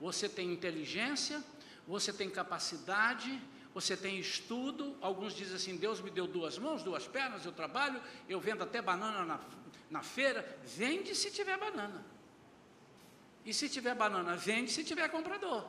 Você 0.00 0.28
tem 0.28 0.52
inteligência, 0.52 1.44
você 1.90 2.12
tem 2.12 2.30
capacidade, 2.30 3.42
você 3.74 3.96
tem 3.96 4.18
estudo. 4.18 4.96
Alguns 5.00 5.34
dizem 5.34 5.56
assim: 5.56 5.76
Deus 5.76 6.00
me 6.00 6.10
deu 6.10 6.26
duas 6.26 6.56
mãos, 6.56 6.84
duas 6.84 7.06
pernas, 7.06 7.44
eu 7.44 7.52
trabalho, 7.52 8.00
eu 8.28 8.38
vendo 8.40 8.62
até 8.62 8.80
banana 8.80 9.24
na, 9.24 9.40
na 9.90 10.02
feira. 10.02 10.58
Vende 10.64 11.14
se 11.14 11.30
tiver 11.30 11.58
banana. 11.58 12.04
E 13.44 13.52
se 13.52 13.68
tiver 13.68 13.94
banana, 13.94 14.36
vende 14.36 14.70
se 14.70 14.84
tiver 14.84 15.08
comprador. 15.08 15.66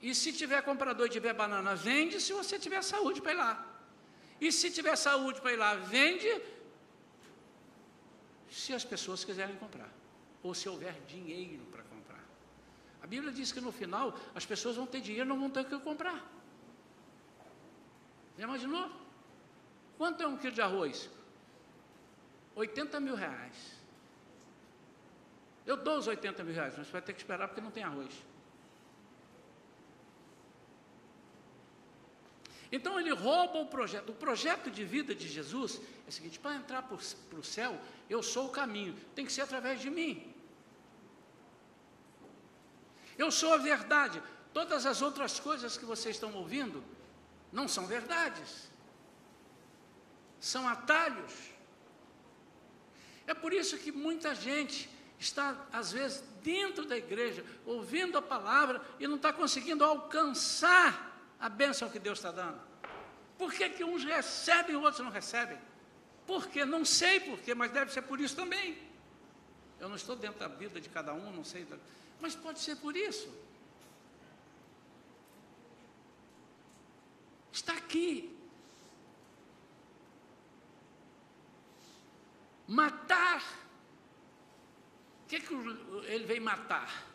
E 0.00 0.14
se 0.14 0.32
tiver 0.32 0.62
comprador 0.62 1.06
e 1.06 1.10
tiver 1.10 1.34
banana, 1.34 1.74
vende 1.74 2.20
se 2.20 2.32
você 2.32 2.58
tiver 2.58 2.82
saúde 2.82 3.20
para 3.20 3.32
ir 3.32 3.36
lá. 3.36 3.66
E 4.40 4.50
se 4.50 4.70
tiver 4.70 4.96
saúde 4.96 5.40
para 5.40 5.52
ir 5.52 5.56
lá, 5.56 5.74
vende. 5.74 6.30
Se 8.50 8.72
as 8.72 8.84
pessoas 8.84 9.24
quiserem 9.24 9.56
comprar. 9.56 9.90
Ou 10.42 10.54
se 10.54 10.68
houver 10.68 10.94
dinheiro. 11.06 11.73
A 13.04 13.06
Bíblia 13.06 13.30
diz 13.30 13.52
que 13.52 13.60
no 13.60 13.70
final 13.70 14.18
as 14.34 14.46
pessoas 14.46 14.76
vão 14.76 14.86
ter 14.86 15.02
dinheiro, 15.02 15.28
não 15.28 15.38
vão 15.38 15.50
ter 15.50 15.60
o 15.60 15.64
que 15.66 15.78
comprar. 15.78 16.26
Já 18.38 18.44
imaginou? 18.44 18.90
Quanto 19.98 20.22
é 20.22 20.26
um 20.26 20.38
quilo 20.38 20.54
de 20.54 20.62
arroz? 20.62 21.10
80 22.54 22.98
mil 23.00 23.14
reais. 23.14 23.54
Eu 25.66 25.76
dou 25.76 25.98
os 25.98 26.06
80 26.06 26.42
mil 26.44 26.54
reais, 26.54 26.74
mas 26.78 26.88
vai 26.88 27.02
ter 27.02 27.12
que 27.12 27.20
esperar 27.20 27.46
porque 27.46 27.60
não 27.60 27.70
tem 27.70 27.84
arroz. 27.84 28.10
Então 32.72 32.98
ele 32.98 33.10
rouba 33.10 33.58
o 33.58 33.66
projeto. 33.66 34.08
O 34.12 34.14
projeto 34.14 34.70
de 34.70 34.82
vida 34.82 35.14
de 35.14 35.28
Jesus 35.28 35.78
é 36.06 36.08
o 36.08 36.12
seguinte: 36.12 36.38
para 36.38 36.56
entrar 36.56 36.80
para 36.82 36.96
o 37.38 37.44
céu, 37.44 37.78
eu 38.08 38.22
sou 38.22 38.46
o 38.46 38.50
caminho, 38.50 38.96
tem 39.14 39.26
que 39.26 39.32
ser 39.32 39.42
através 39.42 39.78
de 39.78 39.90
mim. 39.90 40.33
Eu 43.16 43.30
sou 43.30 43.52
a 43.52 43.56
verdade. 43.56 44.22
Todas 44.52 44.86
as 44.86 45.02
outras 45.02 45.40
coisas 45.40 45.76
que 45.76 45.84
vocês 45.84 46.16
estão 46.16 46.32
ouvindo 46.34 46.82
não 47.52 47.68
são 47.68 47.86
verdades, 47.86 48.68
são 50.40 50.68
atalhos. 50.68 51.32
É 53.26 53.34
por 53.34 53.52
isso 53.52 53.78
que 53.78 53.90
muita 53.90 54.34
gente 54.34 54.90
está, 55.18 55.56
às 55.72 55.92
vezes, 55.92 56.22
dentro 56.42 56.84
da 56.84 56.96
igreja, 56.96 57.44
ouvindo 57.64 58.18
a 58.18 58.22
palavra 58.22 58.82
e 59.00 59.06
não 59.06 59.16
está 59.16 59.32
conseguindo 59.32 59.84
alcançar 59.84 61.34
a 61.40 61.48
bênção 61.48 61.88
que 61.88 61.98
Deus 61.98 62.18
está 62.18 62.30
dando? 62.30 62.60
Por 63.38 63.52
que, 63.52 63.68
que 63.70 63.84
uns 63.84 64.04
recebem 64.04 64.74
e 64.74 64.76
outros 64.76 65.00
não 65.00 65.10
recebem? 65.10 65.58
Por 66.26 66.46
quê? 66.48 66.64
Não 66.64 66.84
sei 66.84 67.20
por 67.20 67.38
quê, 67.40 67.54
mas 67.54 67.70
deve 67.70 67.92
ser 67.92 68.02
por 68.02 68.20
isso 68.20 68.36
também. 68.36 68.78
Eu 69.80 69.88
não 69.88 69.96
estou 69.96 70.16
dentro 70.16 70.38
da 70.38 70.48
vida 70.48 70.80
de 70.80 70.88
cada 70.88 71.12
um, 71.12 71.32
não 71.32 71.44
sei. 71.44 71.66
Mas 72.20 72.34
pode 72.34 72.60
ser 72.60 72.76
por 72.76 72.96
isso. 72.96 73.28
Está 77.52 77.74
aqui. 77.74 78.36
Matar. 82.66 83.42
O 85.24 85.26
que, 85.28 85.40
que 85.40 85.54
ele 86.06 86.26
vem 86.26 86.40
matar? 86.40 87.06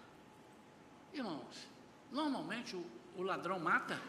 Irmãos, 1.14 1.68
normalmente 2.12 2.76
o, 2.76 2.86
o 3.16 3.22
ladrão 3.22 3.60
mata 3.60 4.00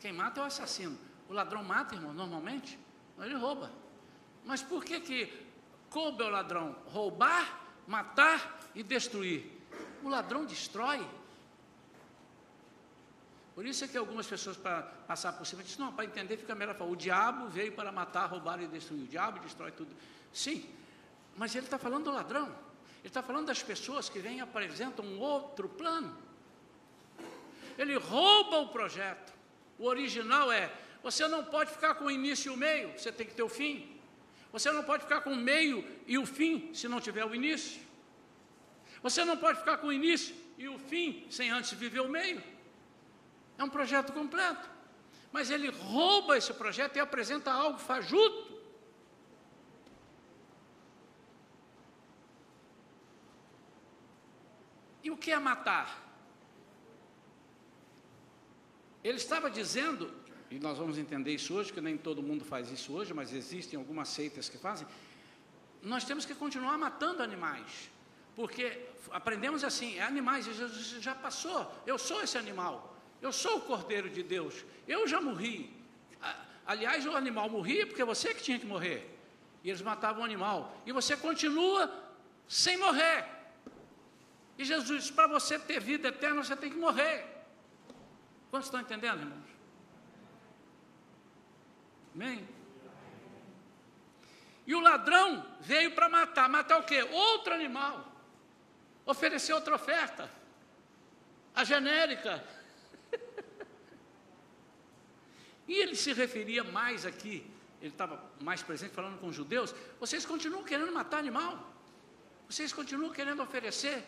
quem 0.00 0.12
mata 0.14 0.40
é 0.40 0.42
o 0.44 0.46
assassino. 0.46 0.98
O 1.28 1.34
ladrão 1.34 1.62
mata, 1.62 1.94
irmão, 1.94 2.14
normalmente? 2.14 2.78
Ele 3.18 3.34
rouba. 3.34 3.70
Mas 4.44 4.62
por 4.62 4.82
que 4.82 4.98
que 4.98 5.46
coube 5.90 6.24
ao 6.24 6.30
ladrão 6.30 6.74
roubar, 6.86 7.60
matar 7.86 8.58
e 8.74 8.82
destruir? 8.82 9.44
O 10.02 10.08
ladrão 10.08 10.44
destrói. 10.44 11.06
Por 13.54 13.66
isso 13.66 13.84
é 13.84 13.88
que 13.88 13.96
algumas 13.96 14.26
pessoas, 14.26 14.56
para 14.56 14.82
passar 15.06 15.32
por 15.32 15.46
cima, 15.46 15.62
dizem, 15.62 15.80
não, 15.80 15.92
para 15.92 16.04
entender 16.04 16.36
fica 16.36 16.54
melhor 16.54 16.74
falar, 16.74 16.90
o 16.90 16.96
diabo 16.96 17.48
veio 17.48 17.72
para 17.72 17.92
matar, 17.92 18.26
roubar 18.26 18.62
e 18.62 18.66
destruir. 18.66 19.02
O 19.02 19.06
diabo 19.06 19.38
destrói 19.40 19.72
tudo. 19.72 19.94
Sim, 20.32 20.68
mas 21.36 21.54
ele 21.54 21.66
está 21.66 21.78
falando 21.78 22.04
do 22.04 22.10
ladrão. 22.10 22.46
Ele 23.00 23.08
está 23.08 23.22
falando 23.22 23.46
das 23.46 23.62
pessoas 23.62 24.08
que 24.08 24.18
vêm 24.18 24.38
e 24.38 24.40
apresentam 24.40 25.04
um 25.04 25.18
outro 25.18 25.68
plano. 25.68 26.16
Ele 27.76 27.96
rouba 27.96 28.58
o 28.58 28.68
projeto. 28.68 29.32
O 29.78 29.86
original 29.86 30.52
é: 30.52 30.72
você 31.02 31.26
não 31.26 31.44
pode 31.44 31.70
ficar 31.70 31.94
com 31.94 32.04
o 32.04 32.10
início 32.10 32.50
e 32.50 32.54
o 32.54 32.56
meio, 32.56 32.92
você 32.98 33.10
tem 33.10 33.26
que 33.26 33.34
ter 33.34 33.42
o 33.42 33.48
fim. 33.48 33.98
Você 34.52 34.70
não 34.72 34.82
pode 34.82 35.04
ficar 35.04 35.20
com 35.20 35.32
o 35.32 35.36
meio 35.36 35.86
e 36.06 36.18
o 36.18 36.26
fim 36.26 36.74
se 36.74 36.88
não 36.88 37.00
tiver 37.00 37.24
o 37.24 37.34
início. 37.34 37.80
Você 39.02 39.24
não 39.24 39.36
pode 39.36 39.58
ficar 39.58 39.78
com 39.78 39.88
o 39.88 39.92
início 39.92 40.34
e 40.58 40.68
o 40.68 40.78
fim 40.78 41.26
sem 41.30 41.50
antes 41.50 41.72
viver 41.72 42.00
o 42.00 42.08
meio. 42.08 42.42
É 43.56 43.64
um 43.64 43.70
projeto 43.70 44.12
completo. 44.12 44.68
Mas 45.32 45.50
ele 45.50 45.70
rouba 45.70 46.36
esse 46.36 46.52
projeto 46.52 46.96
e 46.96 47.00
apresenta 47.00 47.52
algo 47.52 47.78
fajuto. 47.78 48.58
E 55.02 55.10
o 55.10 55.16
que 55.16 55.30
é 55.30 55.38
matar? 55.38 56.10
Ele 59.02 59.16
estava 59.16 59.50
dizendo, 59.50 60.12
e 60.50 60.58
nós 60.58 60.76
vamos 60.76 60.98
entender 60.98 61.32
isso 61.32 61.54
hoje, 61.54 61.72
que 61.72 61.80
nem 61.80 61.96
todo 61.96 62.22
mundo 62.22 62.44
faz 62.44 62.70
isso 62.70 62.92
hoje, 62.92 63.14
mas 63.14 63.32
existem 63.32 63.78
algumas 63.78 64.08
seitas 64.08 64.48
que 64.48 64.58
fazem. 64.58 64.86
Nós 65.82 66.04
temos 66.04 66.26
que 66.26 66.34
continuar 66.34 66.76
matando 66.76 67.22
animais, 67.22 67.90
porque 68.40 68.88
aprendemos 69.10 69.62
assim: 69.62 69.98
é 69.98 70.02
animais, 70.02 70.46
Jesus 70.46 71.02
já 71.02 71.14
passou, 71.14 71.70
eu 71.86 71.98
sou 71.98 72.22
esse 72.22 72.38
animal, 72.38 72.96
eu 73.20 73.32
sou 73.32 73.58
o 73.58 73.60
Cordeiro 73.60 74.08
de 74.08 74.22
Deus, 74.22 74.64
eu 74.88 75.06
já 75.06 75.20
morri. 75.20 75.78
Aliás, 76.66 77.04
o 77.04 77.14
animal 77.14 77.50
morria 77.50 77.86
porque 77.86 78.02
você 78.02 78.32
que 78.32 78.42
tinha 78.42 78.58
que 78.58 78.64
morrer, 78.64 79.14
e 79.62 79.68
eles 79.68 79.82
matavam 79.82 80.22
o 80.22 80.24
animal, 80.24 80.74
e 80.86 80.92
você 80.92 81.16
continua 81.18 81.92
sem 82.48 82.78
morrer. 82.78 83.26
E 84.56 84.64
Jesus 84.64 85.02
disse: 85.02 85.12
para 85.12 85.26
você 85.26 85.58
ter 85.58 85.78
vida 85.80 86.08
eterna, 86.08 86.42
você 86.42 86.56
tem 86.56 86.70
que 86.70 86.78
morrer. 86.78 87.26
Quantos 88.50 88.68
estão 88.68 88.80
entendendo, 88.80 89.20
irmãos? 89.20 89.50
Amém? 92.14 92.48
E 94.66 94.74
o 94.74 94.80
ladrão 94.80 95.44
veio 95.60 95.94
para 95.94 96.08
matar. 96.08 96.48
Matar 96.48 96.78
o 96.78 96.84
quê? 96.84 97.02
Outro 97.02 97.52
animal. 97.52 98.09
Oferecer 99.06 99.52
outra 99.52 99.74
oferta. 99.74 100.30
A 101.54 101.64
genérica. 101.64 102.44
e 105.68 105.74
ele 105.74 105.96
se 105.96 106.12
referia 106.12 106.62
mais 106.62 107.04
aqui, 107.04 107.48
ele 107.80 107.90
estava 107.90 108.22
mais 108.40 108.62
presente 108.62 108.94
falando 108.94 109.18
com 109.18 109.28
os 109.28 109.34
judeus. 109.34 109.74
Vocês 109.98 110.24
continuam 110.24 110.64
querendo 110.64 110.92
matar 110.92 111.18
animal? 111.18 111.72
Vocês 112.48 112.72
continuam 112.72 113.12
querendo 113.12 113.42
oferecer? 113.42 114.04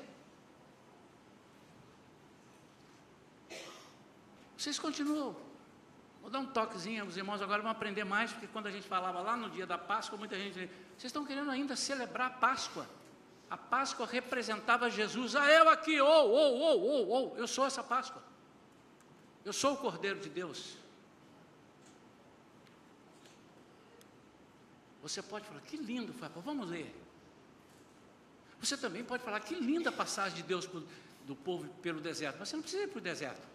Vocês 4.57 4.79
continuam 4.79 5.37
Vou 6.23 6.31
dar 6.31 6.39
um 6.39 6.47
toquezinho 6.47 7.03
aos 7.03 7.17
irmãos 7.17 7.43
agora, 7.43 7.61
vão 7.61 7.71
aprender 7.71 8.05
mais, 8.05 8.31
porque 8.31 8.47
quando 8.47 8.69
a 8.69 8.71
gente 8.71 8.87
falava 8.87 9.21
lá 9.21 9.37
no 9.37 9.51
dia 9.51 9.67
da 9.67 9.77
Páscoa, 9.77 10.17
muita 10.17 10.37
gente 10.37 10.55
vocês 10.55 11.11
estão 11.11 11.27
querendo 11.27 11.51
ainda 11.51 11.75
celebrar 11.75 12.29
a 12.29 12.31
Páscoa. 12.31 12.89
A 13.53 13.57
Páscoa 13.57 14.07
representava 14.07 14.89
Jesus. 14.89 15.37
Ah, 15.37 15.51
eu 15.51 15.69
aqui, 15.69 16.01
ou, 16.01 16.31
ou, 16.31 16.59
ou, 16.59 16.81
ou, 16.81 17.09
ou, 17.09 17.37
eu 17.37 17.47
sou 17.47 17.67
essa 17.67 17.83
Páscoa. 17.85 18.23
Eu 19.45 19.53
sou 19.53 19.75
o 19.75 19.77
Cordeiro 19.77 20.19
de 20.19 20.31
Deus. 20.31 20.77
Você 25.03 25.21
pode 25.21 25.47
falar, 25.47 25.61
que 25.61 25.77
lindo, 25.77 26.15
Fábio, 26.15 26.41
vamos 26.41 26.71
ler. 26.71 26.91
Você 28.61 28.77
também 28.77 29.05
pode 29.05 29.23
falar, 29.23 29.41
que 29.41 29.55
linda 29.55 29.91
a 29.91 29.93
passagem 29.93 30.37
de 30.37 30.45
Deus 30.45 30.67
do 31.27 31.37
povo 31.37 31.69
pelo 31.83 32.01
deserto, 32.01 32.37
mas 32.39 32.49
você 32.49 32.57
não 32.57 32.63
precisa 32.63 32.85
ir 32.85 32.89
para 32.89 32.99
o 32.99 33.03
deserto. 33.03 33.53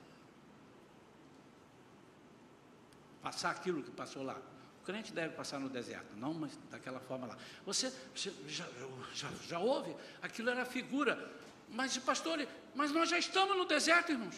passar 3.27 3.51
aquilo 3.51 3.83
que 3.83 3.91
passou 3.91 4.23
lá. 4.23 4.37
Crente 4.87 5.11
deve 5.11 5.35
passar 5.35 5.59
no 5.59 5.67
deserto, 5.67 6.15
não 6.15 6.33
mas 6.33 6.57
daquela 6.71 7.01
forma 7.01 7.27
lá. 7.27 7.37
Você, 7.65 7.91
você 8.15 8.31
já, 8.47 8.65
já, 9.13 9.29
já 9.45 9.59
ouve? 9.59 9.93
Aquilo 10.21 10.49
era 10.49 10.63
figura. 10.63 11.29
Mas, 11.69 11.97
pastor, 11.97 12.47
mas 12.73 12.93
nós 12.93 13.09
já 13.09 13.17
estamos 13.19 13.57
no 13.57 13.65
deserto, 13.65 14.13
irmãos. 14.13 14.37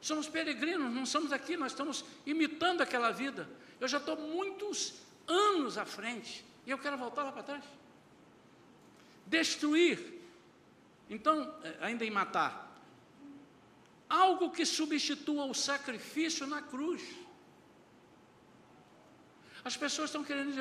Somos 0.00 0.28
peregrinos, 0.28 0.92
não 0.92 1.04
somos 1.04 1.32
aqui, 1.32 1.56
nós 1.56 1.72
estamos 1.72 2.04
imitando 2.24 2.80
aquela 2.80 3.10
vida. 3.10 3.48
Eu 3.80 3.88
já 3.88 3.98
estou 3.98 4.16
muitos 4.16 5.00
anos 5.26 5.76
à 5.76 5.84
frente 5.84 6.44
e 6.64 6.70
eu 6.70 6.78
quero 6.78 6.96
voltar 6.96 7.24
lá 7.24 7.32
para 7.32 7.42
trás. 7.42 7.64
Destruir. 9.26 9.98
Então, 11.10 11.52
eh, 11.64 11.76
ainda 11.80 12.04
em 12.04 12.10
matar. 12.12 12.80
Algo 14.08 14.52
que 14.52 14.64
substitua 14.64 15.44
o 15.46 15.54
sacrifício 15.54 16.46
na 16.46 16.62
cruz. 16.62 17.02
As 19.68 19.76
pessoas 19.76 20.10
estão 20.10 20.22
querendo 20.22 20.52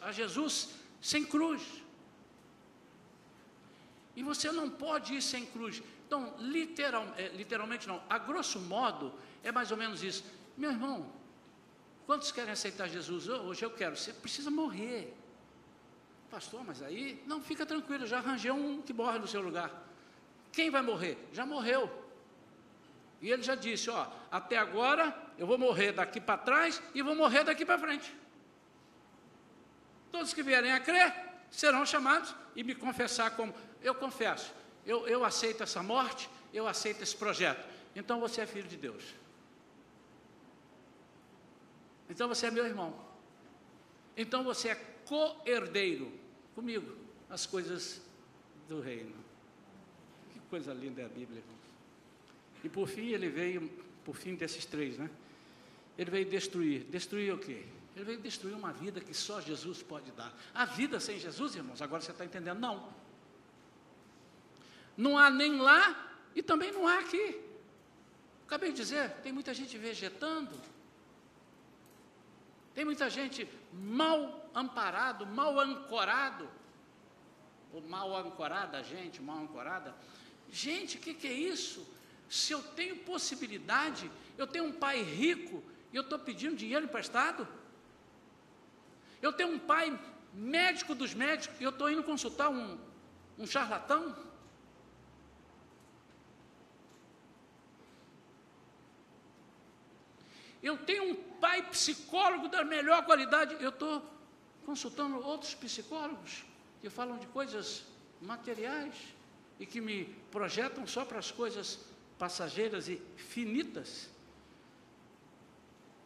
a 0.00 0.12
Jesus 0.12 0.68
sem 1.00 1.24
cruz. 1.24 1.62
E 4.14 4.22
você 4.22 4.52
não 4.52 4.70
pode 4.70 5.14
ir 5.14 5.20
sem 5.20 5.44
cruz. 5.44 5.82
Então, 6.06 6.32
literal, 6.38 7.12
é, 7.16 7.26
literalmente 7.40 7.88
não, 7.88 8.00
a 8.08 8.18
grosso 8.18 8.60
modo, 8.60 9.12
é 9.42 9.50
mais 9.50 9.72
ou 9.72 9.76
menos 9.76 10.04
isso. 10.04 10.22
Meu 10.56 10.70
irmão, 10.70 11.10
quantos 12.06 12.30
querem 12.30 12.52
aceitar 12.52 12.88
Jesus? 12.88 13.26
Hoje 13.26 13.64
eu 13.64 13.70
quero. 13.72 13.96
Você 13.96 14.12
precisa 14.12 14.48
morrer. 14.48 15.12
Pastor, 16.30 16.62
mas 16.64 16.80
aí, 16.82 17.20
não, 17.26 17.42
fica 17.42 17.66
tranquilo, 17.66 18.06
já 18.06 18.18
arranjei 18.18 18.52
um 18.52 18.80
que 18.80 18.92
morre 18.92 19.18
no 19.18 19.26
seu 19.26 19.40
lugar. 19.40 19.72
Quem 20.52 20.70
vai 20.70 20.82
morrer? 20.82 21.18
Já 21.32 21.44
morreu. 21.44 21.90
E 23.20 23.28
ele 23.28 23.42
já 23.42 23.56
disse: 23.56 23.90
Ó, 23.90 24.06
até 24.30 24.56
agora 24.56 25.12
eu 25.36 25.48
vou 25.48 25.58
morrer 25.58 25.90
daqui 25.90 26.20
para 26.20 26.38
trás 26.38 26.80
e 26.94 27.02
vou 27.02 27.16
morrer 27.16 27.42
daqui 27.42 27.66
para 27.66 27.76
frente. 27.76 28.21
Todos 30.12 30.34
que 30.34 30.42
vierem 30.42 30.70
a 30.70 30.78
crer 30.78 31.12
serão 31.50 31.84
chamados 31.86 32.34
e 32.54 32.62
me 32.62 32.74
confessar 32.74 33.34
como. 33.34 33.52
Eu 33.82 33.94
confesso, 33.94 34.54
eu, 34.86 35.08
eu 35.08 35.24
aceito 35.24 35.62
essa 35.62 35.82
morte, 35.82 36.28
eu 36.52 36.68
aceito 36.68 37.02
esse 37.02 37.16
projeto. 37.16 37.66
Então 37.96 38.20
você 38.20 38.42
é 38.42 38.46
filho 38.46 38.68
de 38.68 38.76
Deus. 38.76 39.02
Então 42.08 42.28
você 42.28 42.46
é 42.46 42.50
meu 42.50 42.66
irmão. 42.66 42.94
Então 44.14 44.44
você 44.44 44.68
é 44.68 44.74
co-herdeiro 45.06 46.12
comigo 46.54 46.94
as 47.30 47.46
coisas 47.46 48.02
do 48.68 48.80
reino. 48.80 49.14
Que 50.30 50.40
coisa 50.50 50.74
linda 50.74 51.00
é 51.00 51.06
a 51.06 51.08
Bíblia, 51.08 51.38
irmãos. 51.38 51.62
E 52.62 52.68
por 52.68 52.86
fim 52.86 53.08
ele 53.08 53.28
veio, 53.30 53.68
por 54.04 54.14
fim 54.14 54.34
desses 54.34 54.66
três, 54.66 54.98
né? 54.98 55.10
Ele 55.96 56.10
veio 56.10 56.26
destruir. 56.26 56.84
Destruir 56.84 57.32
o 57.32 57.38
quê? 57.38 57.64
Ele 57.94 58.04
veio 58.04 58.20
destruir 58.20 58.54
uma 58.54 58.72
vida 58.72 59.00
que 59.00 59.12
só 59.12 59.40
Jesus 59.40 59.82
pode 59.82 60.10
dar. 60.12 60.32
A 60.54 60.64
vida 60.64 60.98
sem 60.98 61.18
Jesus, 61.18 61.54
irmãos, 61.54 61.82
agora 61.82 62.00
você 62.00 62.10
está 62.10 62.24
entendendo? 62.24 62.58
Não. 62.58 62.92
Não 64.96 65.18
há 65.18 65.30
nem 65.30 65.58
lá 65.58 66.14
e 66.34 66.42
também 66.42 66.72
não 66.72 66.86
há 66.86 66.98
aqui. 66.98 67.40
Acabei 68.46 68.70
de 68.70 68.76
dizer, 68.76 69.10
tem 69.22 69.32
muita 69.32 69.52
gente 69.52 69.76
vegetando. 69.76 70.58
Tem 72.74 72.84
muita 72.84 73.10
gente 73.10 73.48
mal 73.72 74.50
amparado, 74.54 75.26
mal 75.26 75.58
ancorado. 75.60 76.48
Ou 77.72 77.82
mal 77.82 78.16
ancorada, 78.16 78.82
gente, 78.82 79.20
mal 79.20 79.38
ancorada. 79.38 79.94
Gente, 80.50 80.96
o 80.96 81.00
que, 81.00 81.14
que 81.14 81.26
é 81.26 81.32
isso? 81.32 81.86
Se 82.28 82.52
eu 82.52 82.62
tenho 82.62 82.96
possibilidade, 82.96 84.10
eu 84.38 84.46
tenho 84.46 84.64
um 84.64 84.72
pai 84.72 85.02
rico 85.02 85.62
e 85.92 85.96
eu 85.96 86.02
estou 86.02 86.18
pedindo 86.18 86.56
dinheiro 86.56 86.86
emprestado? 86.86 87.46
Eu 89.22 89.32
tenho 89.32 89.54
um 89.54 89.58
pai 89.58 89.98
médico 90.34 90.94
dos 90.94 91.14
médicos 91.14 91.58
e 91.60 91.64
eu 91.64 91.70
estou 91.70 91.88
indo 91.88 92.02
consultar 92.02 92.48
um, 92.50 92.76
um 93.38 93.46
charlatão. 93.46 94.16
Eu 100.60 100.76
tenho 100.78 101.04
um 101.12 101.14
pai 101.14 101.62
psicólogo 101.70 102.48
da 102.48 102.64
melhor 102.64 103.04
qualidade. 103.04 103.56
Eu 103.60 103.70
estou 103.70 104.04
consultando 104.66 105.24
outros 105.24 105.54
psicólogos 105.54 106.44
que 106.80 106.90
falam 106.90 107.16
de 107.16 107.26
coisas 107.28 107.84
materiais 108.20 108.94
e 109.60 109.66
que 109.66 109.80
me 109.80 110.04
projetam 110.32 110.84
só 110.86 111.04
para 111.04 111.20
as 111.20 111.30
coisas 111.30 111.78
passageiras 112.18 112.88
e 112.88 112.96
finitas. 113.16 114.08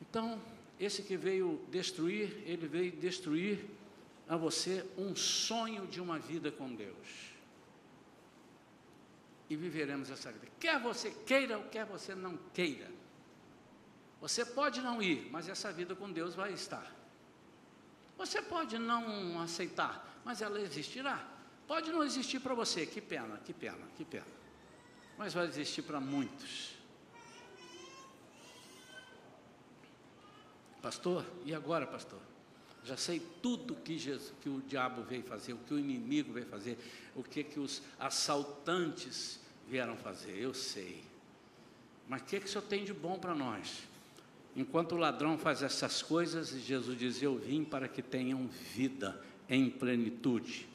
Então, 0.01 0.41
esse 0.79 1.03
que 1.03 1.17
veio 1.17 1.65
destruir, 1.71 2.43
ele 2.45 2.67
veio 2.67 2.93
destruir 2.93 3.65
a 4.29 4.37
você 4.37 4.85
um 4.97 5.15
sonho 5.15 5.87
de 5.87 6.01
uma 6.01 6.19
vida 6.19 6.51
com 6.51 6.75
Deus. 6.75 7.35
E 9.49 9.57
viveremos 9.57 10.11
essa 10.11 10.31
vida. 10.31 10.49
Quer 10.59 10.81
você 10.81 11.11
queira 11.25 11.57
ou 11.57 11.65
quer 11.65 11.87
você 11.87 12.15
não 12.15 12.37
queira. 12.53 12.91
Você 14.21 14.45
pode 14.45 14.81
não 14.81 15.01
ir, 15.01 15.29
mas 15.31 15.49
essa 15.49 15.73
vida 15.73 15.95
com 15.95 16.11
Deus 16.11 16.35
vai 16.35 16.53
estar. 16.53 16.95
Você 18.19 18.43
pode 18.43 18.79
não 18.79 19.41
aceitar, 19.41 20.21
mas 20.25 20.43
ela 20.43 20.61
existirá. 20.61 21.25
Pode 21.67 21.91
não 21.91 22.03
existir 22.03 22.41
para 22.41 22.55
você, 22.55 22.87
que 22.87 23.01
pena, 23.01 23.39
que 23.39 23.53
pena, 23.53 23.87
que 23.97 24.05
pena. 24.05 24.27
Mas 25.17 25.35
vai 25.35 25.47
existir 25.47 25.83
para 25.83 26.01
muitos. 26.01 26.76
Pastor, 30.87 31.27
e 31.45 31.53
agora, 31.53 31.85
pastor? 31.85 32.21
Já 32.85 32.97
sei 32.97 33.21
tudo 33.43 33.75
que, 33.75 33.99
Jesus, 33.99 34.33
que 34.41 34.49
o 34.49 34.63
diabo 34.69 35.03
veio 35.03 35.25
fazer, 35.25 35.53
o 35.53 35.59
que 35.59 35.75
o 35.75 35.79
inimigo 35.81 36.33
veio 36.33 36.47
fazer, 36.47 36.79
o 37.17 37.25
que, 37.25 37.43
que 37.43 37.59
os 37.59 37.83
assaltantes 37.99 39.41
vieram 39.69 39.97
fazer, 39.97 40.39
eu 40.39 40.55
sei. 40.55 41.03
Mas 42.09 42.23
o 42.23 42.25
que, 42.27 42.39
que 42.39 42.47
o 42.47 42.49
Senhor 42.49 42.63
tem 42.63 42.85
de 42.85 42.95
bom 42.95 43.19
para 43.19 43.35
nós? 43.35 43.83
Enquanto 44.55 44.93
o 44.93 44.97
ladrão 44.97 45.37
faz 45.37 45.61
essas 45.61 46.03
coisas, 46.03 46.51
Jesus 46.51 46.97
diz: 46.97 47.21
Eu 47.21 47.37
vim 47.37 47.65
para 47.65 47.89
que 47.89 48.01
tenham 48.01 48.47
vida 48.47 49.21
em 49.49 49.69
plenitude, 49.69 50.69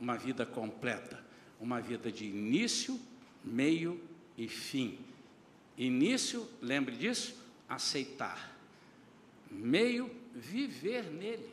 uma 0.00 0.16
vida 0.16 0.46
completa, 0.46 1.20
uma 1.58 1.80
vida 1.80 2.12
de 2.12 2.24
início, 2.24 3.00
meio 3.44 4.00
e 4.38 4.46
fim. 4.46 4.96
Início, 5.76 6.48
lembre 6.62 6.94
disso, 6.94 7.34
aceitar 7.68 8.49
meio 9.50 10.14
viver 10.32 11.04
nele. 11.04 11.52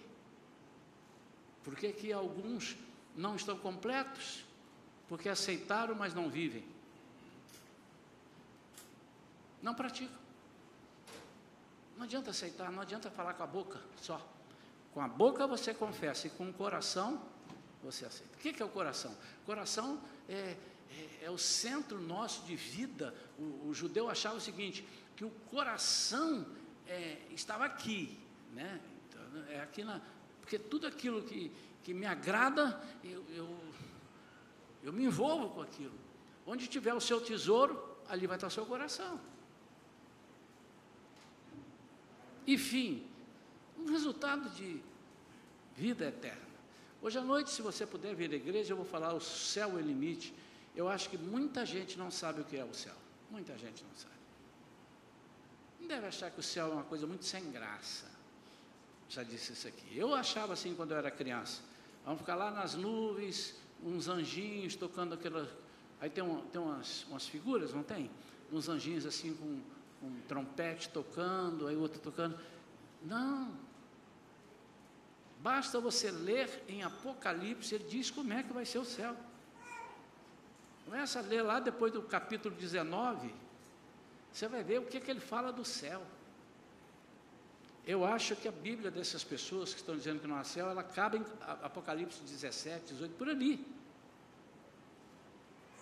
Por 1.63 1.75
que, 1.75 1.91
que 1.91 2.13
alguns 2.13 2.77
não 3.15 3.35
estão 3.35 3.57
completos? 3.57 4.45
Porque 5.09 5.27
aceitaram, 5.27 5.95
mas 5.95 6.13
não 6.13 6.29
vivem. 6.29 6.63
Não 9.61 9.73
praticam. 9.73 10.17
Não 11.97 12.03
adianta 12.03 12.29
aceitar, 12.29 12.71
não 12.71 12.81
adianta 12.81 13.09
falar 13.09 13.33
com 13.33 13.43
a 13.43 13.47
boca 13.47 13.81
só. 14.01 14.25
Com 14.93 15.01
a 15.01 15.07
boca 15.07 15.47
você 15.47 15.73
confessa 15.73 16.27
e 16.27 16.29
com 16.29 16.49
o 16.49 16.53
coração 16.53 17.21
você 17.83 18.05
aceita. 18.05 18.35
O 18.35 18.39
que 18.39 18.61
é 18.61 18.65
o 18.65 18.69
coração? 18.69 19.11
O 19.41 19.45
coração 19.45 19.99
é, 20.29 20.55
é, 20.89 21.25
é 21.25 21.31
o 21.31 21.37
centro 21.37 21.99
nosso 21.99 22.45
de 22.45 22.55
vida. 22.55 23.13
O, 23.37 23.69
o, 23.69 23.73
judeu 23.73 24.09
achava 24.09 24.35
o 24.37 24.41
seguinte, 24.41 24.87
que 25.15 25.25
o 25.25 25.29
coração 25.51 26.45
é, 26.87 27.27
estava 27.31 27.65
aqui, 27.65 28.17
né? 28.53 28.79
Então, 29.07 29.43
é 29.49 29.59
aqui 29.61 29.83
na, 29.83 30.01
porque 30.41 30.57
tudo 30.57 30.87
aquilo 30.87 31.21
que, 31.23 31.51
que 31.83 31.93
me 31.93 32.05
agrada, 32.05 32.81
eu, 33.03 33.25
eu, 33.29 33.59
eu 34.83 34.93
me 34.93 35.03
envolvo 35.03 35.49
com 35.49 35.61
aquilo. 35.61 35.93
Onde 36.45 36.67
tiver 36.67 36.93
o 36.93 37.01
seu 37.01 37.19
tesouro, 37.19 37.97
ali 38.07 38.25
vai 38.25 38.37
estar 38.37 38.47
o 38.47 38.51
seu 38.51 38.65
coração. 38.65 39.19
Enfim, 42.47 43.05
um 43.77 43.91
resultado 43.91 44.49
de 44.51 44.81
vida 45.75 46.05
eterna. 46.05 46.47
Hoje 47.01 47.17
à 47.17 47.21
noite, 47.21 47.51
se 47.51 47.61
você 47.61 47.85
puder 47.85 48.15
vir 48.15 48.31
à 48.31 48.35
igreja, 48.35 48.71
eu 48.71 48.77
vou 48.77 48.85
falar 48.85 49.13
o 49.13 49.19
céu 49.19 49.77
é 49.77 49.81
limite. 49.81 50.33
Eu 50.73 50.87
acho 50.87 51.09
que 51.09 51.17
muita 51.17 51.65
gente 51.65 51.97
não 51.97 52.09
sabe 52.09 52.41
o 52.41 52.45
que 52.45 52.55
é 52.55 52.63
o 52.63 52.73
céu. 52.73 52.95
Muita 53.29 53.57
gente 53.57 53.83
não 53.83 53.95
sabe. 53.95 54.16
Não 55.79 55.87
deve 55.87 56.07
achar 56.07 56.31
que 56.31 56.39
o 56.39 56.43
céu 56.43 56.67
é 56.67 56.73
uma 56.73 56.83
coisa 56.83 57.05
muito 57.05 57.25
sem 57.25 57.51
graça. 57.51 58.05
Já 59.09 59.23
disse 59.23 59.53
isso 59.53 59.67
aqui. 59.67 59.97
Eu 59.97 60.13
achava 60.13 60.53
assim 60.53 60.75
quando 60.75 60.91
eu 60.91 60.97
era 60.97 61.09
criança. 61.09 61.61
Vamos 62.03 62.21
ficar 62.21 62.35
lá 62.35 62.51
nas 62.51 62.75
nuvens, 62.75 63.55
uns 63.83 64.07
anjinhos 64.07 64.75
tocando 64.75 65.13
aquela. 65.13 65.49
Aí 65.99 66.09
tem, 66.09 66.23
um, 66.23 66.41
tem 66.47 66.61
umas, 66.61 67.03
umas 67.05 67.27
figuras, 67.27 67.73
não 67.73 67.83
tem? 67.83 68.09
Uns 68.51 68.69
anjinhos 68.69 69.05
assim 69.05 69.33
com 69.33 70.05
um 70.05 70.21
trompete 70.27 70.89
tocando, 70.89 71.67
aí 71.67 71.75
outro 71.75 71.99
tocando. 71.99 72.39
Não. 73.03 73.51
Basta 75.39 75.79
você 75.79 76.11
ler 76.11 76.63
em 76.67 76.83
Apocalipse, 76.83 77.75
ele 77.75 77.85
diz 77.85 78.09
como 78.09 78.33
é 78.33 78.43
que 78.43 78.51
vai 78.51 78.65
ser 78.65 78.79
o 78.79 78.85
céu. 78.85 79.15
Começa 80.85 81.19
a 81.19 81.21
ler 81.21 81.41
lá 81.41 81.59
depois 81.59 81.91
do 81.91 82.01
capítulo 82.01 82.55
19, 82.55 83.33
você 84.31 84.47
vai 84.47 84.63
ver 84.63 84.79
o 84.79 84.85
que, 84.85 84.99
que 84.99 85.09
ele 85.09 85.19
fala 85.19 85.51
do 85.51 85.65
céu. 85.65 86.05
Eu 87.85 88.03
acho 88.05 88.35
que 88.35 88.47
a 88.47 88.51
Bíblia 88.51 88.91
dessas 88.91 89.23
pessoas 89.23 89.73
que 89.73 89.79
estão 89.79 89.95
dizendo 89.95 90.19
que 90.19 90.27
não 90.27 90.35
há 90.35 90.43
céu, 90.43 90.69
ela 90.69 90.81
acaba 90.81 91.15
em 91.15 91.25
Apocalipse 91.63 92.21
17, 92.21 92.93
18, 92.93 93.15
por 93.15 93.29
ali. 93.29 93.65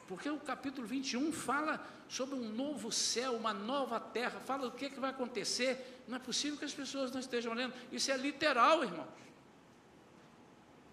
Porque 0.07 0.29
o 0.29 0.39
capítulo 0.39 0.85
21 0.85 1.31
fala 1.31 1.83
sobre 2.07 2.35
um 2.35 2.53
novo 2.53 2.91
céu, 2.91 3.35
uma 3.35 3.53
nova 3.53 3.99
terra, 3.99 4.39
fala 4.39 4.69
do 4.69 4.75
que, 4.75 4.89
que 4.89 4.99
vai 4.99 5.09
acontecer. 5.09 6.03
Não 6.07 6.17
é 6.17 6.19
possível 6.19 6.59
que 6.59 6.65
as 6.65 6.73
pessoas 6.73 7.11
não 7.11 7.19
estejam 7.19 7.53
lendo. 7.53 7.73
Isso 7.91 8.11
é 8.11 8.17
literal, 8.17 8.83
irmãos. 8.83 9.07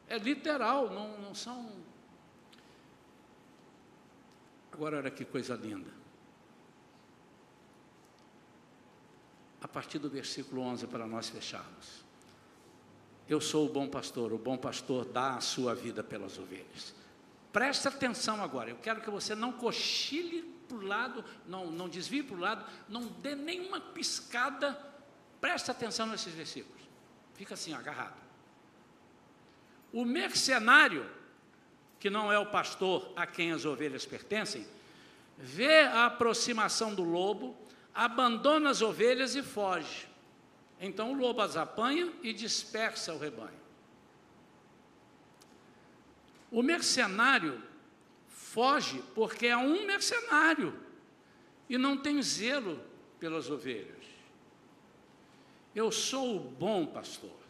É 0.08 0.16
literal, 0.18 0.90
não, 0.90 1.18
não 1.18 1.34
são. 1.34 1.70
Agora, 4.72 4.96
olha 4.96 5.10
que 5.10 5.24
coisa 5.24 5.54
linda. 5.54 5.90
Partir 9.72 9.98
do 9.98 10.08
versículo 10.08 10.62
11, 10.62 10.86
para 10.86 11.06
nós 11.06 11.28
fecharmos. 11.28 12.04
Eu 13.28 13.40
sou 13.40 13.66
o 13.66 13.72
bom 13.72 13.88
pastor, 13.88 14.32
o 14.32 14.38
bom 14.38 14.56
pastor 14.56 15.06
dá 15.06 15.36
a 15.36 15.40
sua 15.40 15.74
vida 15.74 16.04
pelas 16.04 16.38
ovelhas. 16.38 16.94
Preste 17.52 17.88
atenção 17.88 18.42
agora, 18.42 18.70
eu 18.70 18.76
quero 18.76 19.00
que 19.00 19.10
você 19.10 19.34
não 19.34 19.52
cochile 19.52 20.42
para 20.68 20.76
o 20.76 20.86
lado, 20.86 21.24
não, 21.46 21.70
não 21.70 21.88
desvie 21.88 22.22
para 22.22 22.36
o 22.36 22.40
lado, 22.40 22.64
não 22.88 23.06
dê 23.06 23.34
nenhuma 23.34 23.80
piscada, 23.80 24.78
preste 25.40 25.70
atenção 25.70 26.06
nesses 26.06 26.32
versículos. 26.32 26.82
Fica 27.34 27.54
assim, 27.54 27.72
agarrado. 27.72 28.20
O 29.92 30.04
mercenário, 30.04 31.08
que 32.00 32.08
não 32.08 32.32
é 32.32 32.38
o 32.38 32.46
pastor 32.46 33.12
a 33.14 33.26
quem 33.26 33.52
as 33.52 33.64
ovelhas 33.64 34.06
pertencem, 34.06 34.66
vê 35.38 35.80
a 35.80 36.06
aproximação 36.06 36.94
do 36.94 37.02
lobo, 37.02 37.56
abandona 37.94 38.70
as 38.70 38.82
ovelhas 38.82 39.34
e 39.34 39.42
foge. 39.42 40.08
Então 40.80 41.12
o 41.12 41.14
lobo 41.14 41.40
as 41.40 41.56
apanha 41.56 42.12
e 42.22 42.32
dispersa 42.32 43.12
o 43.12 43.18
rebanho. 43.18 43.60
O 46.50 46.62
mercenário 46.62 47.62
foge 48.28 49.02
porque 49.14 49.46
é 49.46 49.56
um 49.56 49.86
mercenário 49.86 50.78
e 51.68 51.78
não 51.78 51.96
tem 51.96 52.20
zelo 52.20 52.80
pelas 53.18 53.48
ovelhas. 53.48 54.04
Eu 55.74 55.90
sou 55.90 56.36
o 56.36 56.40
bom 56.40 56.84
pastor. 56.84 57.42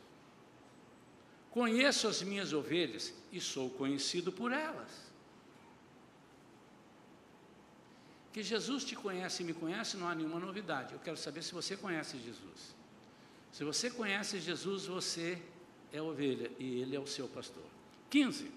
Conheço 1.51 2.07
as 2.07 2.22
minhas 2.22 2.53
ovelhas 2.53 3.12
e 3.32 3.40
sou 3.40 3.68
conhecido 3.70 4.30
por 4.30 4.53
elas. 4.53 5.11
Que 8.32 8.42
Jesus 8.42 8.84
te 8.84 8.96
conhece 8.96 9.42
e 9.42 9.46
me 9.46 9.52
conhece 9.52 9.96
não 9.96 10.08
há 10.08 10.14
nenhuma 10.14 10.40
novidade. 10.40 10.94
Eu 10.94 11.00
quero 11.00 11.16
saber 11.16 11.42
se 11.42 11.52
você 11.52 11.76
conhece 11.76 12.18
Jesus. 12.18 12.74
Se 13.52 13.64
você 13.64 13.90
conhece 13.90 14.40
Jesus, 14.40 14.86
você 14.86 15.40
é 15.92 16.00
ovelha 16.00 16.50
e 16.58 16.80
ele 16.80 16.96
é 16.96 17.00
o 17.00 17.06
seu 17.06 17.28
pastor. 17.28 17.64
15. 18.08 18.50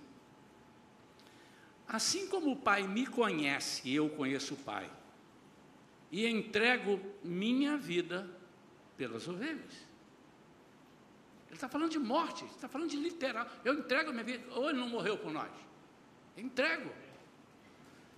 Assim 1.88 2.28
como 2.28 2.52
o 2.52 2.56
Pai 2.56 2.88
me 2.88 3.06
conhece, 3.06 3.94
eu 3.94 4.10
conheço 4.10 4.56
o 4.56 4.58
Pai, 4.58 4.90
e 6.12 6.26
entrego 6.26 7.00
minha 7.24 7.78
vida 7.78 8.30
pelas 8.98 9.28
ovelhas. 9.28 9.74
Ele 11.48 11.56
está 11.56 11.70
falando 11.70 11.92
de 11.92 12.00
morte, 12.00 12.44
está 12.46 12.68
falando 12.68 12.90
de 12.90 12.98
literal. 12.98 13.48
Eu 13.64 13.74
entrego 13.74 14.12
minha 14.12 14.24
vida, 14.24 14.44
ou 14.54 14.70
ele 14.70 14.80
não 14.80 14.90
morreu 14.90 15.18
por 15.18 15.32
nós? 15.32 15.52
entrego. 16.38 16.92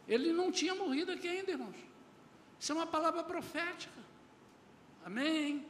Ele 0.07 0.31
não 0.31 0.51
tinha 0.51 0.73
morrido 0.73 1.11
aqui 1.11 1.27
ainda, 1.27 1.51
irmãos. 1.51 1.75
Isso 2.59 2.71
é 2.71 2.75
uma 2.75 2.87
palavra 2.87 3.23
profética. 3.23 3.93
Amém. 5.05 5.65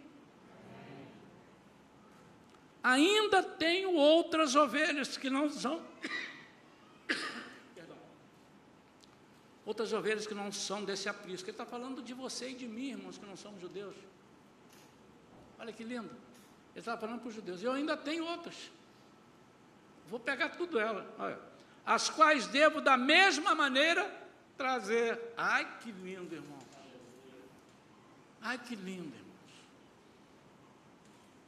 Ainda 2.84 3.44
tenho 3.44 3.94
outras 3.94 4.56
ovelhas 4.56 5.18
que 5.18 5.30
não 5.30 5.50
são 5.50 5.86
outras 9.66 9.92
ovelhas 9.92 10.26
que 10.26 10.34
não 10.34 10.52
são 10.52 10.86
desse 10.86 11.10
aprisco. 11.10 11.50
Ele 11.50 11.54
está 11.54 11.66
falando 11.66 12.02
de 12.02 12.14
você 12.14 12.52
e 12.52 12.54
de 12.54 12.68
mim, 12.68 12.92
irmãos, 12.92 13.18
que 13.18 13.26
não 13.26 13.36
somos 13.36 13.60
judeus. 13.60 13.96
Olha 15.60 15.74
que 15.74 15.84
lindo. 15.84 16.08
Ele 16.08 16.80
estava 16.80 17.02
falando 17.02 17.20
para 17.20 17.30
os 17.30 17.36
judeus. 17.36 17.64
Eu 17.64 17.74
ainda 17.74 17.98
tenho 17.98 18.26
outras. 18.26 18.72
Vou 20.08 20.20
pegar 20.20 20.50
tudo 20.50 20.80
ela. 20.80 21.14
Olha. 21.18 21.40
As 21.86 22.10
quais 22.10 22.48
devo 22.48 22.80
da 22.80 22.96
mesma 22.96 23.56
maneira 23.56 24.27
trazer. 24.58 25.34
Ai, 25.38 25.78
que 25.80 25.92
lindo, 25.92 26.34
irmão. 26.34 26.58
Ai, 28.42 28.58
que 28.58 28.76
lindo, 28.76 29.16
irmãos. 29.16 29.28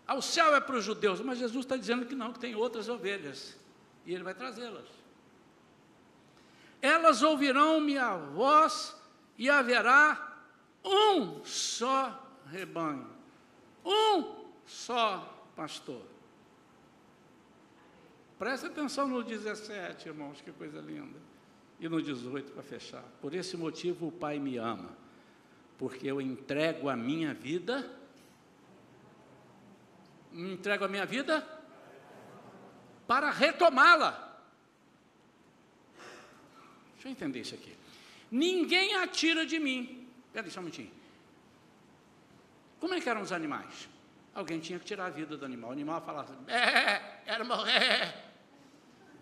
Ao 0.06 0.22
céu 0.22 0.56
é 0.56 0.62
para 0.62 0.76
os 0.76 0.84
judeus, 0.84 1.20
mas 1.22 1.38
Jesus 1.38 1.66
está 1.66 1.76
dizendo 1.76 2.06
que 2.06 2.16
não, 2.16 2.34
que 2.34 2.40
tem 2.40 2.56
outras 2.56 2.88
ovelhas. 2.88 3.58
E 4.06 4.14
ele 4.14 4.24
vai 4.24 4.34
trazê-las 4.34 5.00
elas 6.82 7.22
ouvirão 7.22 7.80
minha 7.80 8.16
voz 8.16 8.96
e 9.38 9.50
haverá 9.50 10.38
um 10.84 11.44
só 11.44 12.28
rebanho, 12.48 13.10
um 13.84 14.46
só 14.66 15.46
pastor. 15.56 16.02
Presta 18.38 18.68
atenção 18.68 19.08
no 19.08 19.22
17, 19.22 20.08
irmãos, 20.08 20.40
que 20.40 20.52
coisa 20.54 20.80
linda. 20.80 21.20
E 21.80 21.88
no 21.88 22.02
18 22.02 22.52
para 22.52 22.64
fechar. 22.64 23.04
Por 23.22 23.34
esse 23.34 23.56
motivo 23.56 24.08
o 24.08 24.12
Pai 24.12 24.38
me 24.38 24.58
ama, 24.58 24.90
porque 25.78 26.08
eu 26.08 26.20
entrego 26.20 26.90
a 26.90 26.96
minha 26.96 27.34
vida. 27.34 27.90
Entrego 30.34 30.86
a 30.86 30.88
minha 30.88 31.06
vida 31.06 31.48
para 33.08 33.32
retomá-la. 33.32 34.28
Deixa 36.94 37.08
eu 37.08 37.12
entender 37.12 37.40
isso 37.40 37.56
aqui. 37.56 37.76
Ninguém 38.30 38.96
atira 38.96 39.46
de 39.46 39.58
mim. 39.58 40.08
Peraí, 40.34 40.52
só 40.52 40.60
um 40.60 40.64
minutinho. 40.64 40.92
Como 42.80 42.94
é 42.94 43.02
que 43.02 43.10
eram 43.10 43.22
os 43.22 43.32
animais? 43.32 43.90
Alguém 44.34 44.60
tinha 44.60 44.78
que 44.78 44.86
tirar 44.86 45.08
a 45.08 45.10
vida 45.10 45.36
do 45.36 45.46
animal. 45.46 45.72
O 45.72 45.74
animal 45.74 46.02
falava 46.02 46.34
assim, 46.34 46.44
quero 47.26 47.46
morrer. 47.46 48.14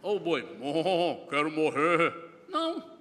Ou 0.01 0.17
o 0.17 0.19
boi, 0.19 0.57
oh, 0.61 1.27
quero 1.27 1.49
morrer. 1.49 2.26
Não. 2.47 2.97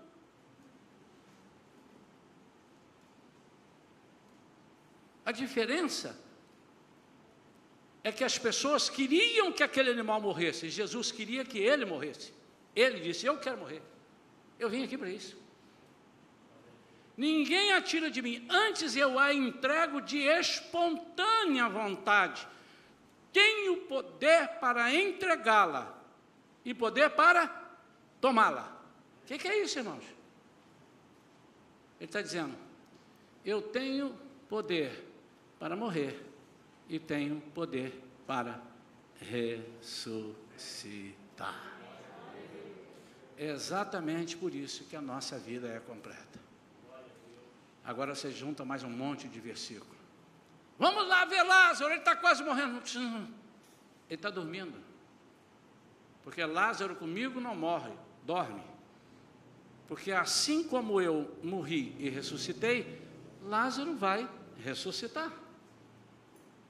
A 5.25 5.33
diferença 5.33 6.19
é 8.05 8.13
que 8.13 8.23
as 8.23 8.39
pessoas 8.39 8.89
queriam 8.89 9.53
que 9.53 9.63
aquele 9.65 9.91
animal 9.91 10.21
morresse. 10.21 10.71
Jesus 10.71 11.11
queria 11.11 11.45
que 11.45 11.59
ele 11.59 11.85
morresse. 11.85 12.33
Ele 12.75 13.01
disse: 13.01 13.27
Eu 13.27 13.37
quero 13.39 13.59
morrer. 13.59 13.83
Eu 14.59 14.71
vim 14.71 14.85
aqui 14.85 14.97
para 14.97 15.11
isso. 15.11 15.37
Ninguém 17.17 17.73
atira 17.73 18.11
de 18.11 18.21
mim, 18.21 18.47
antes 18.49 18.95
eu 18.95 19.19
a 19.19 19.33
entrego 19.33 20.01
de 20.03 20.19
espontânea 20.19 21.69
vontade. 21.69 22.47
Tenho 23.33 23.79
poder 23.83 24.49
para 24.61 24.95
entregá-la 24.95 25.99
e 26.65 26.75
poder 26.75 27.11
para 27.11 27.49
tomá-la. 28.21 28.76
O 29.27 29.29
que, 29.29 29.39
que 29.39 29.49
é 29.49 29.61
isso, 29.61 29.77
irmãos? 29.81 30.05
Ele 31.99 32.05
está 32.05 32.23
dizendo: 32.23 32.57
eu 33.45 33.61
tenho 33.61 34.17
poder 34.49 35.05
para 35.59 35.75
morrer 35.75 36.25
e 36.89 37.01
tenho 37.01 37.41
poder 37.53 38.01
para 38.25 38.63
ressuscitar. 39.21 40.55
É 43.37 43.47
exatamente 43.51 44.37
por 44.37 44.55
isso 44.55 44.85
que 44.85 44.95
a 44.95 45.03
nossa 45.03 45.37
vida 45.37 45.67
é 45.67 45.81
completa. 45.81 46.39
Agora 47.85 48.15
você 48.15 48.31
junta 48.31 48.65
mais 48.65 48.85
um 48.85 48.91
monte 48.91 49.27
de 49.27 49.41
versículo. 49.41 49.97
Vamos 50.79 51.09
lá 51.09 51.25
ver 51.25 51.43
Lázaro, 51.43 51.91
ele 51.91 51.99
está 51.99 52.15
quase 52.15 52.45
morrendo. 52.45 52.81
Ele 52.87 53.27
está 54.11 54.31
dormindo. 54.31 54.79
Porque 56.23 56.45
Lázaro 56.45 56.95
comigo 56.95 57.41
não 57.41 57.57
morre, 57.57 57.93
dorme. 58.25 58.76
Porque 59.89 60.11
assim 60.11 60.65
como 60.65 61.01
eu 61.01 61.31
morri 61.43 61.95
e 61.99 62.09
ressuscitei, 62.09 63.01
Lázaro 63.43 63.95
vai 63.95 64.29
ressuscitar. 64.59 65.33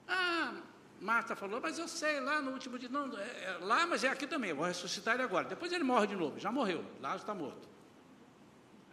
Ah, 0.07 0.53
Marta 1.01 1.35
falou, 1.35 1.59
mas 1.59 1.79
eu 1.79 1.87
sei, 1.87 2.19
lá 2.19 2.41
no 2.41 2.51
último 2.51 2.77
dia, 2.77 2.89
não, 2.89 3.17
é, 3.17 3.43
é, 3.43 3.57
lá, 3.61 3.85
mas 3.87 4.03
é 4.03 4.09
aqui 4.09 4.27
também, 4.27 4.51
eu 4.51 4.55
vou 4.55 4.65
ressuscitar 4.65 5.15
ele 5.15 5.23
agora. 5.23 5.47
Depois 5.47 5.71
ele 5.71 5.83
morre 5.83 6.07
de 6.07 6.15
novo, 6.15 6.39
já 6.39 6.51
morreu, 6.51 6.85
Lázaro 7.01 7.21
está 7.21 7.33
morto. 7.33 7.67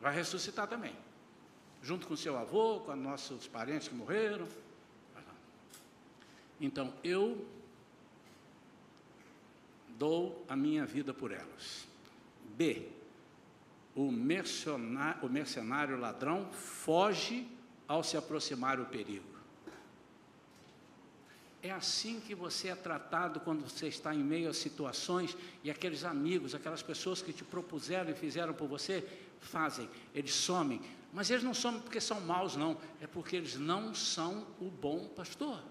Vai 0.00 0.14
ressuscitar 0.14 0.66
também, 0.66 0.96
junto 1.82 2.06
com 2.06 2.16
seu 2.16 2.36
avô, 2.36 2.80
com 2.80 2.96
nossos 2.96 3.46
parentes 3.46 3.88
que 3.88 3.94
morreram. 3.94 4.46
Então, 6.60 6.94
eu 7.02 7.46
dou 9.98 10.44
a 10.48 10.56
minha 10.56 10.86
vida 10.86 11.12
por 11.12 11.30
elas. 11.30 11.86
B. 12.56 12.88
O 13.94 14.10
mercenário, 14.10 15.26
o 15.26 15.28
mercenário 15.28 15.98
ladrão 15.98 16.50
foge 16.52 17.46
ao 17.86 18.02
se 18.02 18.16
aproximar 18.16 18.80
o 18.80 18.86
perigo. 18.86 19.34
É 21.62 21.70
assim 21.70 22.20
que 22.20 22.34
você 22.34 22.68
é 22.68 22.74
tratado 22.74 23.40
quando 23.40 23.62
você 23.62 23.88
está 23.88 24.14
em 24.14 24.22
meio 24.22 24.50
a 24.50 24.54
situações 24.54 25.34
e 25.62 25.70
aqueles 25.70 26.04
amigos, 26.04 26.54
aquelas 26.54 26.82
pessoas 26.82 27.22
que 27.22 27.32
te 27.32 27.42
propuseram 27.42 28.10
e 28.10 28.14
fizeram 28.14 28.52
por 28.52 28.68
você, 28.68 29.02
fazem, 29.40 29.88
eles 30.14 30.34
somem. 30.34 30.82
Mas 31.10 31.30
eles 31.30 31.42
não 31.42 31.54
somem 31.54 31.80
porque 31.80 32.00
são 32.00 32.20
maus, 32.20 32.54
não, 32.54 32.76
é 33.00 33.06
porque 33.06 33.36
eles 33.36 33.56
não 33.56 33.94
são 33.94 34.46
o 34.60 34.68
bom 34.68 35.08
pastor. 35.08 35.62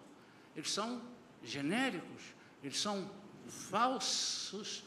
Eles 0.55 0.71
são 0.71 0.99
genéricos, 1.43 2.23
eles 2.63 2.79
são 2.79 3.07
falsos, 3.47 4.83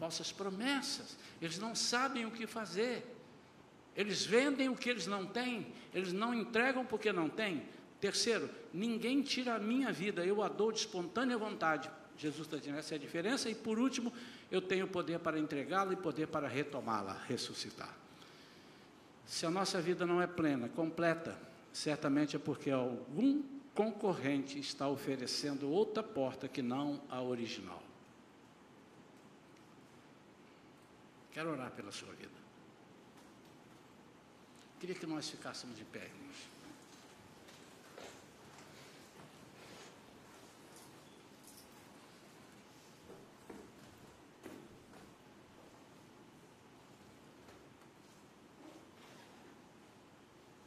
falsas 0.00 0.32
promessas. 0.32 1.18
Eles 1.42 1.58
não 1.58 1.74
sabem 1.74 2.24
o 2.24 2.30
que 2.30 2.46
fazer. 2.46 3.06
Eles 3.94 4.24
vendem 4.24 4.70
o 4.70 4.74
que 4.74 4.88
eles 4.88 5.06
não 5.06 5.26
têm, 5.26 5.66
eles 5.92 6.12
não 6.12 6.32
entregam 6.32 6.86
porque 6.86 7.12
não 7.12 7.28
têm. 7.28 7.62
Terceiro, 8.00 8.48
ninguém 8.72 9.20
tira 9.20 9.56
a 9.56 9.58
minha 9.58 9.92
vida, 9.92 10.24
eu 10.24 10.42
a 10.42 10.48
dou 10.48 10.72
de 10.72 10.78
espontânea 10.78 11.36
vontade. 11.36 11.90
Jesus 12.16 12.46
está 12.46 12.56
dizendo, 12.56 12.78
essa 12.78 12.94
é 12.94 12.96
a 12.96 12.98
diferença. 12.98 13.50
E 13.50 13.54
por 13.54 13.78
último, 13.78 14.12
eu 14.50 14.62
tenho 14.62 14.86
poder 14.86 15.18
para 15.18 15.38
entregá-la 15.38 15.92
e 15.92 15.96
poder 15.96 16.28
para 16.28 16.48
retomá-la, 16.48 17.20
ressuscitar. 17.26 17.94
Se 19.26 19.44
a 19.44 19.50
nossa 19.50 19.80
vida 19.80 20.06
não 20.06 20.20
é 20.20 20.26
plena, 20.26 20.68
completa, 20.68 21.38
certamente 21.72 22.36
é 22.36 22.38
porque 22.38 22.70
algum 22.70 23.42
concorrente 23.74 24.58
está 24.58 24.88
oferecendo 24.88 25.70
outra 25.70 26.02
porta 26.02 26.48
que 26.48 26.62
não 26.62 27.00
a 27.10 27.20
original. 27.20 27.82
Quero 31.40 31.52
orar 31.52 31.70
pela 31.70 31.90
sua 31.90 32.12
vida. 32.12 32.38
Queria 34.78 34.94
que 34.94 35.06
nós 35.06 35.30
ficássemos 35.30 35.74
de 35.74 35.84
pé, 35.84 36.04
irmãos. 36.04 36.36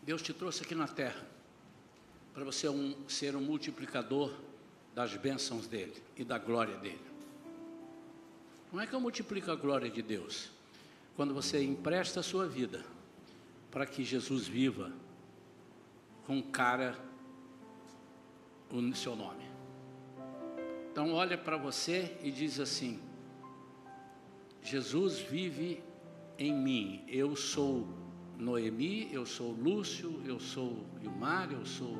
Deus 0.01 0.23
te 0.23 0.33
trouxe 0.33 0.63
aqui 0.63 0.73
na 0.73 0.87
terra 0.87 1.23
para 2.33 2.43
você 2.43 2.67
um, 2.67 3.07
ser 3.07 3.35
um 3.35 3.41
multiplicador 3.41 4.35
das 4.95 5.15
bênçãos 5.15 5.67
dele 5.67 6.01
e 6.17 6.23
da 6.23 6.39
glória 6.39 6.77
dele. 6.77 7.05
Como 8.71 8.81
é 8.81 8.87
que 8.87 8.93
eu 8.95 8.99
multiplico 8.99 9.51
a 9.51 9.55
glória 9.55 9.87
de 9.87 10.01
Deus? 10.01 10.51
Quando 11.15 11.33
você 11.33 11.63
empresta 11.63 12.19
a 12.19 12.23
sua 12.23 12.47
vida 12.47 12.83
para 13.69 13.85
que 13.85 14.03
Jesus 14.03 14.47
viva 14.47 14.91
com 16.25 16.41
cara 16.41 16.97
o 18.71 18.95
seu 18.95 19.15
nome. 19.15 19.43
Então 20.91 21.13
olha 21.13 21.37
para 21.37 21.57
você 21.57 22.17
e 22.23 22.31
diz 22.31 22.59
assim: 22.59 22.99
Jesus 24.61 25.19
vive 25.19 25.83
em 26.37 26.53
mim. 26.53 27.03
Eu 27.07 27.35
sou 27.35 27.87
Noemi, 28.37 29.11
eu 29.13 29.25
sou 29.25 29.51
Lúcio, 29.51 30.21
eu 30.25 30.39
sou 30.39 30.85
Gilmar, 31.01 31.51
eu 31.51 31.65
sou 31.65 31.97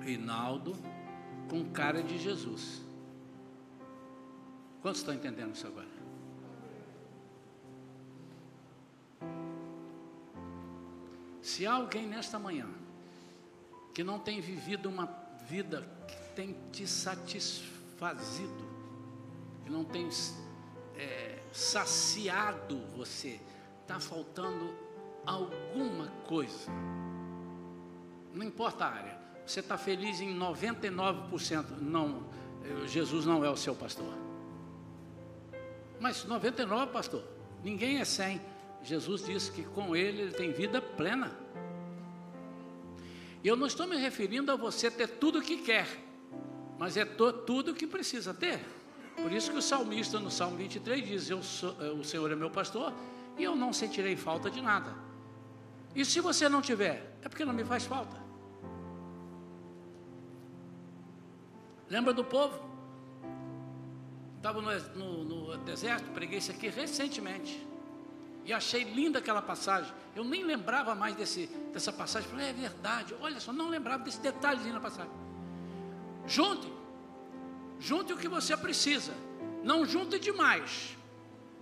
Reinaldo, 0.00 0.76
com 1.48 1.70
cara 1.70 2.02
de 2.02 2.18
Jesus. 2.18 2.84
Quantos 4.80 5.00
estão 5.00 5.14
entendendo 5.14 5.54
isso 5.54 5.66
agora? 5.66 5.97
Se 11.48 11.66
há 11.66 11.72
alguém 11.72 12.06
nesta 12.06 12.38
manhã 12.38 12.68
que 13.94 14.04
não 14.04 14.18
tem 14.18 14.38
vivido 14.38 14.86
uma 14.86 15.08
vida 15.48 15.82
que 16.06 16.34
tem 16.34 16.54
te 16.70 16.86
satisfazido, 16.86 18.68
que 19.64 19.70
não 19.70 19.82
tem 19.82 20.10
é, 20.94 21.38
saciado 21.50 22.78
você, 22.94 23.40
está 23.80 23.98
faltando 23.98 24.74
alguma 25.24 26.08
coisa. 26.26 26.70
Não 28.34 28.44
importa 28.44 28.84
a 28.84 28.92
área. 28.92 29.18
Você 29.46 29.60
está 29.60 29.78
feliz 29.78 30.20
em 30.20 30.38
99%. 30.38 31.78
Não, 31.80 32.24
Jesus 32.84 33.24
não 33.24 33.42
é 33.42 33.48
o 33.48 33.56
seu 33.56 33.74
pastor. 33.74 34.12
Mas 35.98 36.26
99, 36.26 36.92
pastor. 36.92 37.24
Ninguém 37.64 38.00
é 38.00 38.04
100. 38.04 38.38
Jesus 38.88 39.26
disse 39.26 39.52
que 39.52 39.62
com 39.62 39.94
ele 39.94 40.22
ele 40.22 40.32
tem 40.32 40.50
vida 40.50 40.80
plena. 40.80 41.30
Eu 43.44 43.54
não 43.54 43.66
estou 43.66 43.86
me 43.86 43.96
referindo 43.96 44.50
a 44.50 44.56
você 44.56 44.90
ter 44.90 45.06
tudo 45.06 45.40
o 45.40 45.42
que 45.42 45.58
quer, 45.58 45.86
mas 46.78 46.96
é 46.96 47.04
tudo 47.04 47.72
o 47.72 47.74
que 47.74 47.86
precisa 47.86 48.32
ter. 48.32 48.58
Por 49.14 49.30
isso 49.30 49.50
que 49.50 49.58
o 49.58 49.62
salmista 49.62 50.18
no 50.18 50.30
Salmo 50.30 50.56
23 50.56 51.06
diz: 51.06 51.28
eu 51.28 51.42
sou, 51.42 51.76
eh, 51.80 51.90
O 51.90 52.02
Senhor 52.02 52.32
é 52.32 52.34
meu 52.34 52.50
pastor 52.50 52.94
e 53.36 53.44
eu 53.44 53.54
não 53.54 53.74
sentirei 53.74 54.16
falta 54.16 54.50
de 54.50 54.62
nada. 54.62 54.94
E 55.94 56.02
se 56.04 56.20
você 56.20 56.48
não 56.48 56.62
tiver, 56.62 57.18
é 57.22 57.28
porque 57.28 57.44
não 57.44 57.52
me 57.52 57.64
faz 57.64 57.84
falta. 57.84 58.16
Lembra 61.90 62.14
do 62.14 62.24
povo? 62.24 62.66
Estava 64.36 64.62
no, 64.62 64.70
no, 64.94 65.24
no, 65.24 65.58
deserto, 65.58 66.10
preguei 66.12 66.38
isso 66.38 66.50
aqui 66.50 66.68
recentemente. 66.68 67.67
E 68.48 68.52
achei 68.54 68.82
linda 68.82 69.18
aquela 69.18 69.42
passagem. 69.42 69.92
Eu 70.16 70.24
nem 70.24 70.42
lembrava 70.42 70.94
mais 70.94 71.14
desse, 71.14 71.48
dessa 71.70 71.92
passagem. 71.92 72.30
Falei, 72.30 72.48
é 72.48 72.52
verdade. 72.54 73.14
Olha 73.20 73.38
só, 73.38 73.52
não 73.52 73.68
lembrava 73.68 74.02
desse 74.02 74.20
detalhezinho 74.20 74.72
na 74.72 74.80
passagem. 74.80 75.12
Junte. 76.26 76.72
Junte 77.78 78.14
o 78.14 78.16
que 78.16 78.26
você 78.26 78.56
precisa. 78.56 79.12
Não 79.62 79.84
junte 79.84 80.18
demais. 80.18 80.96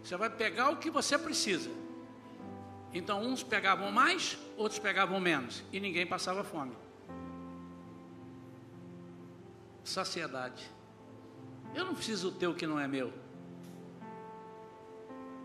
Você 0.01 0.17
vai 0.17 0.31
pegar 0.31 0.71
o 0.71 0.77
que 0.77 0.89
você 0.89 1.19
precisa. 1.19 1.69
Então, 2.95 3.21
uns 3.21 3.43
pegavam 3.43 3.91
mais, 3.91 4.39
outros 4.57 4.79
pegavam 4.79 5.19
menos, 5.19 5.65
e 5.73 5.81
ninguém 5.81 6.07
passava 6.07 6.45
fome. 6.45 6.77
Saciedade. 9.83 10.71
Eu 11.75 11.85
não 11.85 11.97
preciso 11.97 12.31
ter 12.31 12.47
o 12.47 12.55
que 12.55 12.65
não 12.65 12.79
é 12.79 12.87
meu. 12.87 13.13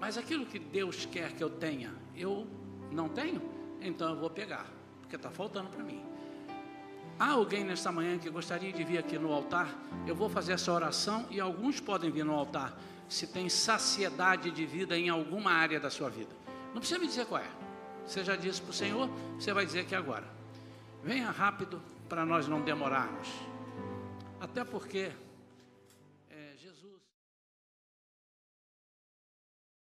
Mas 0.02 0.18
aquilo 0.18 0.48
que 0.48 0.58
Deus 0.58 1.06
quer 1.06 1.32
que 1.34 1.44
eu 1.44 1.50
tenha, 1.50 1.94
eu 2.18 2.48
não 2.92 3.08
tenho, 3.08 3.40
então 3.80 4.10
eu 4.10 4.16
vou 4.16 4.32
pegar, 4.32 4.66
porque 5.00 5.16
está 5.16 5.30
faltando 5.30 5.70
para 5.70 5.84
mim. 5.84 6.04
Há 7.20 7.34
alguém 7.34 7.64
nesta 7.64 7.92
manhã 7.92 8.18
que 8.18 8.28
gostaria 8.28 8.74
de 8.74 8.84
vir 8.84 8.98
aqui 8.98 9.20
no 9.20 9.32
altar? 9.32 9.70
Eu 10.08 10.16
vou 10.16 10.28
fazer 10.28 10.54
essa 10.54 10.74
oração 10.74 11.28
e 11.30 11.40
alguns 11.40 11.80
podem 11.80 12.10
vir 12.10 12.26
no 12.26 12.34
altar 12.34 12.76
se 13.08 13.28
tem 13.28 13.48
saciedade 13.48 14.50
de 14.50 14.66
vida 14.66 14.98
em 14.98 15.08
alguma 15.08 15.52
área 15.52 15.80
da 15.80 15.92
sua 15.92 16.10
vida. 16.10 16.36
Não 16.74 16.80
precisa 16.80 17.00
me 17.00 17.06
dizer 17.06 17.28
qual 17.28 17.40
é. 17.40 17.50
Você 18.04 18.24
já 18.24 18.36
disse 18.36 18.60
para 18.60 18.72
o 18.72 18.74
Senhor, 18.74 19.08
você 19.38 19.54
vai 19.54 19.68
dizer 19.68 19.86
que 19.86 19.94
agora. 19.94 20.28
Venha 21.04 21.30
rápido 21.30 21.80
para 22.10 22.26
nós 22.26 22.48
não 22.48 22.62
demorarmos. 22.62 23.28
Até 24.40 24.64
porque 24.64 25.12